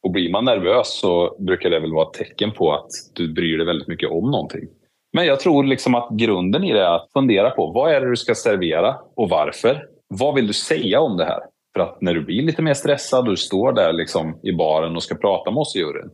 Och 0.03 0.11
blir 0.11 0.31
man 0.31 0.45
nervös 0.45 0.99
så 0.99 1.35
brukar 1.39 1.69
det 1.69 1.79
väl 1.79 1.93
vara 1.93 2.07
ett 2.07 2.13
tecken 2.13 2.51
på 2.51 2.73
att 2.73 2.89
du 3.15 3.33
bryr 3.33 3.57
dig 3.57 3.65
väldigt 3.65 3.87
mycket 3.87 4.09
om 4.09 4.31
någonting. 4.31 4.67
Men 5.13 5.25
jag 5.25 5.39
tror 5.39 5.63
liksom 5.63 5.95
att 5.95 6.09
grunden 6.11 6.63
i 6.63 6.73
det 6.73 6.79
är 6.79 6.95
att 6.95 7.09
fundera 7.13 7.49
på 7.49 7.71
vad 7.71 7.93
är 7.93 8.01
det 8.01 8.09
du 8.09 8.15
ska 8.15 8.35
servera 8.35 8.95
och 9.15 9.29
varför? 9.29 9.85
Vad 10.07 10.35
vill 10.35 10.47
du 10.47 10.53
säga 10.53 10.99
om 10.99 11.17
det 11.17 11.25
här? 11.25 11.39
För 11.73 11.83
att 11.83 12.01
när 12.01 12.13
du 12.13 12.21
blir 12.21 12.41
lite 12.41 12.61
mer 12.61 12.73
stressad 12.73 13.19
och 13.19 13.33
du 13.33 13.37
står 13.37 13.73
där 13.73 13.93
liksom 13.93 14.39
i 14.43 14.51
baren 14.51 14.95
och 14.95 15.03
ska 15.03 15.15
prata 15.15 15.51
med 15.51 15.61
oss 15.61 15.75
i 15.75 15.79
juryn, 15.79 16.09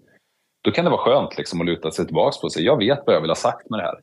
då 0.63 0.71
kan 0.71 0.86
det 0.86 0.91
vara 0.91 1.01
skönt 1.01 1.38
liksom 1.38 1.62
att 1.62 1.67
luta 1.67 1.91
sig 1.91 2.05
tillbaka 2.05 2.38
på 2.41 2.49
sig. 2.49 2.65
Jag 2.65 2.77
vet 2.77 2.99
vad 3.05 3.15
jag 3.15 3.21
vill 3.21 3.29
ha 3.29 3.36
sagt 3.36 3.69
med 3.69 3.79
det 3.79 3.84
här. 3.84 3.99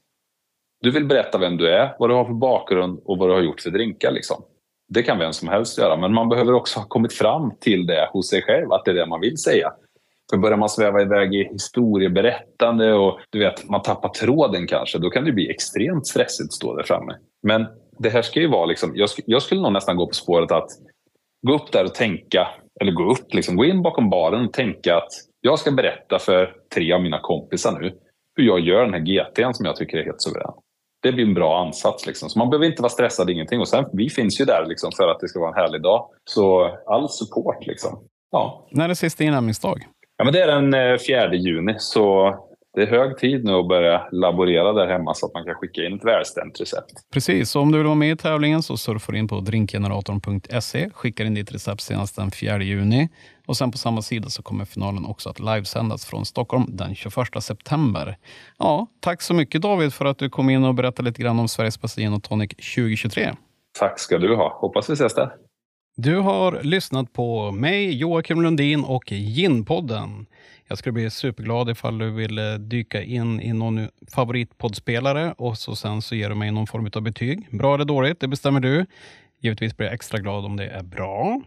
Du 0.83 0.91
vill 0.91 1.07
berätta 1.07 1.39
vem 1.39 1.57
du 1.57 1.69
är, 1.69 1.95
vad 1.99 2.11
du 2.11 2.15
har 2.15 2.25
för 2.25 2.33
bakgrund 2.33 3.01
och 3.05 3.19
vad 3.19 3.29
du 3.29 3.33
har 3.33 3.41
gjort 3.41 3.61
för 3.61 3.71
drinkar. 3.71 4.11
Liksom. 4.11 4.45
Det 4.89 5.03
kan 5.03 5.19
vem 5.19 5.33
som 5.33 5.49
helst 5.49 5.79
göra, 5.79 5.97
men 5.97 6.15
man 6.15 6.29
behöver 6.29 6.53
också 6.53 6.79
ha 6.81 6.87
kommit 6.87 7.13
fram 7.13 7.53
till 7.61 7.87
det 7.87 8.09
hos 8.13 8.29
sig 8.29 8.43
själv, 8.43 8.73
att 8.73 8.85
det 8.85 8.91
är 8.91 8.95
det 8.95 9.07
man 9.07 9.21
vill 9.21 9.39
säga. 9.39 9.73
För 10.31 10.39
börjar 10.39 10.57
man 10.57 10.69
sväva 10.69 11.03
iväg 11.03 11.35
i 11.35 11.49
historieberättande 11.53 12.93
och 12.93 13.21
du 13.31 13.39
vet, 13.39 13.69
man 13.69 13.83
tappar 13.83 14.09
tråden 14.09 14.67
kanske, 14.67 14.99
då 14.99 15.11
kan 15.11 15.25
det 15.25 15.33
bli 15.33 15.51
extremt 15.51 16.07
stressigt 16.07 16.49
att 16.49 16.53
stå 16.53 16.77
där 16.77 16.85
framme. 16.85 17.17
Men 17.43 17.67
det 17.99 18.11
här 18.11 18.23
ska 18.23 18.41
ju 18.41 18.49
vara 18.49 18.67
liksom, 18.67 18.93
jag, 18.95 19.11
sk 19.11 19.21
jag 19.27 19.43
skulle 19.43 19.61
nog 19.61 19.73
nästan 19.73 19.97
gå 19.97 20.07
på 20.07 20.15
spåret 20.15 20.53
att 20.53 20.69
gå 21.47 21.55
upp 21.55 21.73
där 21.73 21.85
och 21.85 21.95
tänka, 21.95 22.49
eller 22.81 22.93
gå 22.93 23.11
upp, 23.11 23.35
liksom, 23.35 23.57
gå 23.57 23.65
in 23.65 23.83
bakom 23.83 24.11
baren 24.11 24.45
och 24.45 24.53
tänka 24.53 24.97
att 24.97 25.11
jag 25.41 25.59
ska 25.59 25.71
berätta 25.71 26.19
för 26.19 26.55
tre 26.75 26.93
av 26.93 27.03
mina 27.03 27.21
kompisar 27.21 27.81
nu 27.81 27.99
hur 28.37 28.45
jag 28.45 28.61
gör 28.61 28.85
den 28.85 28.95
här 28.95 29.01
GTn 29.01 29.55
som 29.55 29.67
jag 29.67 29.77
tycker 29.77 29.99
är 29.99 30.05
helt 30.05 30.23
suverän. 30.23 30.53
Det 31.03 31.13
blir 31.13 31.25
en 31.25 31.35
bra 31.35 31.61
ansats. 31.61 32.07
Liksom. 32.07 32.29
Så 32.29 32.39
man 32.39 32.51
behöver 32.51 32.67
inte 32.67 32.83
vara 32.83 32.91
stressad, 32.91 33.31
ingenting. 33.31 33.61
Och 33.61 33.69
sen, 33.69 33.85
vi 33.93 34.11
finns 34.11 34.41
ju 34.41 34.45
där 34.45 34.67
liksom, 34.67 34.91
för 34.97 35.09
att 35.09 35.21
det 35.21 35.29
ska 35.29 35.41
vara 35.41 35.51
en 35.51 35.57
härlig 35.57 35.83
dag. 35.83 36.09
Så 36.25 36.71
all 36.87 37.09
support. 37.09 37.67
Liksom. 37.67 38.05
Ja. 38.31 38.69
När 38.71 38.89
är 38.89 38.95
sista 38.95 39.25
inlämningsdag? 39.25 39.79
Ja, 40.17 40.25
men 40.25 40.33
det 40.33 40.41
är 40.43 40.47
den 40.47 40.99
4 40.99 41.25
eh, 41.25 41.33
juni, 41.33 41.75
så 41.79 42.35
det 42.75 42.83
är 42.83 42.87
hög 42.87 43.19
tid 43.19 43.45
nu 43.45 43.53
att 43.53 43.69
börja 43.69 44.09
laborera 44.13 44.73
där 44.73 44.87
hemma 44.87 45.15
så 45.15 45.27
att 45.27 45.35
man 45.35 45.45
kan 45.45 45.55
skicka 45.55 45.85
in 45.85 45.97
ett 45.97 46.05
välstämt 46.05 46.61
recept. 46.61 46.93
Precis, 47.13 47.57
om 47.57 47.73
du 47.73 47.79
vill 47.79 47.87
vara 47.87 47.95
med 47.95 48.13
i 48.13 48.17
tävlingen 48.17 48.63
så 48.63 48.77
surfar 48.77 49.13
du 49.13 49.19
in 49.19 49.29
på 49.29 49.41
drinkgeneratorn.se, 49.41 50.91
skickar 50.91 51.25
in 51.25 51.35
ditt 51.35 51.53
recept 51.53 51.81
senast 51.81 52.17
den 52.17 52.31
4 52.31 52.63
juni 52.63 53.09
och 53.47 53.57
sen 53.57 53.71
på 53.71 53.79
samma 53.79 54.03
sida 54.03 54.29
så 54.29 54.43
kommer 54.43 54.65
finalen 54.65 55.05
också 55.05 55.31
att 55.31 55.41
livesändas 55.41 56.07
från 56.07 56.27
Stockholm 56.27 56.65
den 56.69 56.95
21 56.95 57.15
september. 57.41 58.17
Ja, 58.59 58.87
tack 59.01 59.23
så 59.23 59.35
mycket 59.35 59.63
David 59.63 59.95
för 59.95 60.05
att 60.05 60.19
du 60.19 60.31
kom 60.31 60.51
in 60.51 60.65
och 60.65 60.75
berättade 60.75 61.09
lite 61.09 61.23
grann 61.23 61.39
om 61.39 61.49
Sveriges 61.49 61.81
bästa 61.81 62.01
gin 62.01 62.13
och 62.13 62.23
tonic 62.23 62.51
2023. 62.51 63.31
Tack 63.79 63.99
ska 64.01 64.19
du 64.19 64.37
ha. 64.37 64.59
Hoppas 64.61 64.91
vi 64.91 64.93
ses 64.93 65.15
där. 65.15 65.33
Du 65.97 66.17
har 66.17 66.61
lyssnat 66.63 67.13
på 67.13 67.51
mig, 67.51 67.97
Joakim 67.97 68.43
Lundin 68.43 68.85
och 68.85 69.13
Ginpodden. 69.13 70.27
Jag 70.73 70.79
skulle 70.79 70.93
bli 70.93 71.11
superglad 71.11 71.71
ifall 71.71 71.99
du 71.99 72.11
vill 72.11 72.39
eh, 72.39 72.55
dyka 72.55 73.03
in 73.03 73.41
i 73.41 73.53
någon 73.53 73.89
favoritpoddspelare 74.15 75.35
och 75.39 75.59
så 75.59 75.77
sen 75.77 76.03
så 76.03 76.15
ger 76.15 76.29
du 76.29 76.35
mig 76.35 76.51
någon 76.51 76.67
form 76.67 76.91
av 76.95 77.03
betyg. 77.03 77.47
Bra 77.51 77.75
eller 77.75 77.85
dåligt, 77.85 78.21
det 78.21 78.29
bestämmer 78.29 78.61
du. 78.61 78.87
Givetvis 79.41 79.77
blir 79.77 79.87
jag 79.87 79.95
extra 79.95 80.19
glad 80.19 80.45
om 80.45 80.57
det 80.57 80.67
är 80.67 80.83
bra. 80.83 81.41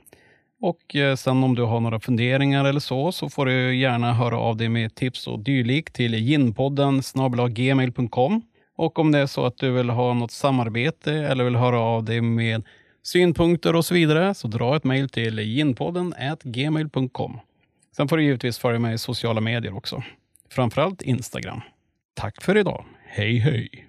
Och 0.62 0.96
eh, 0.96 1.16
sen 1.16 1.44
om 1.44 1.56
du 1.56 1.64
har 1.64 1.80
några 1.80 2.00
funderingar 2.00 2.66
eller 2.66 2.80
så, 2.80 3.12
så 3.12 3.30
får 3.30 3.46
du 3.46 3.76
gärna 3.76 4.14
höra 4.14 4.38
av 4.38 4.58
dig 4.58 4.70
med 4.70 4.96
tips 4.96 5.28
och 5.28 5.40
dylikt 5.40 5.96
till 5.96 6.14
ginpodden 6.14 7.02
gmail.com. 7.50 8.42
Och 8.78 9.00
om 9.00 9.12
det 9.12 9.20
är 9.20 9.28
så 9.28 9.46
att 9.46 9.58
du 9.58 9.72
vill 9.72 9.90
ha 9.90 10.14
något 10.14 10.32
samarbete 10.32 11.14
eller 11.14 11.44
vill 11.44 11.56
höra 11.56 11.80
av 11.80 12.04
dig 12.04 12.22
med 12.22 12.64
synpunkter 13.04 13.76
och 13.76 13.86
så 13.86 13.94
vidare, 13.94 14.34
så 14.34 14.48
dra 14.48 14.76
ett 14.76 14.84
mejl 14.84 15.10
till 15.10 15.40
ginpodden 15.40 16.14
gmail.com. 16.44 17.40
Sen 17.96 18.08
får 18.08 18.18
du 18.18 18.24
givetvis 18.24 18.58
följa 18.58 18.80
mig 18.80 18.94
i 18.94 18.98
sociala 18.98 19.42
medier 19.42 19.78
också. 19.78 20.04
Framförallt 20.50 21.02
Instagram. 21.02 21.62
Tack 22.14 22.42
för 22.42 22.58
idag. 22.58 22.86
Hej 23.06 23.38
hej! 23.38 23.88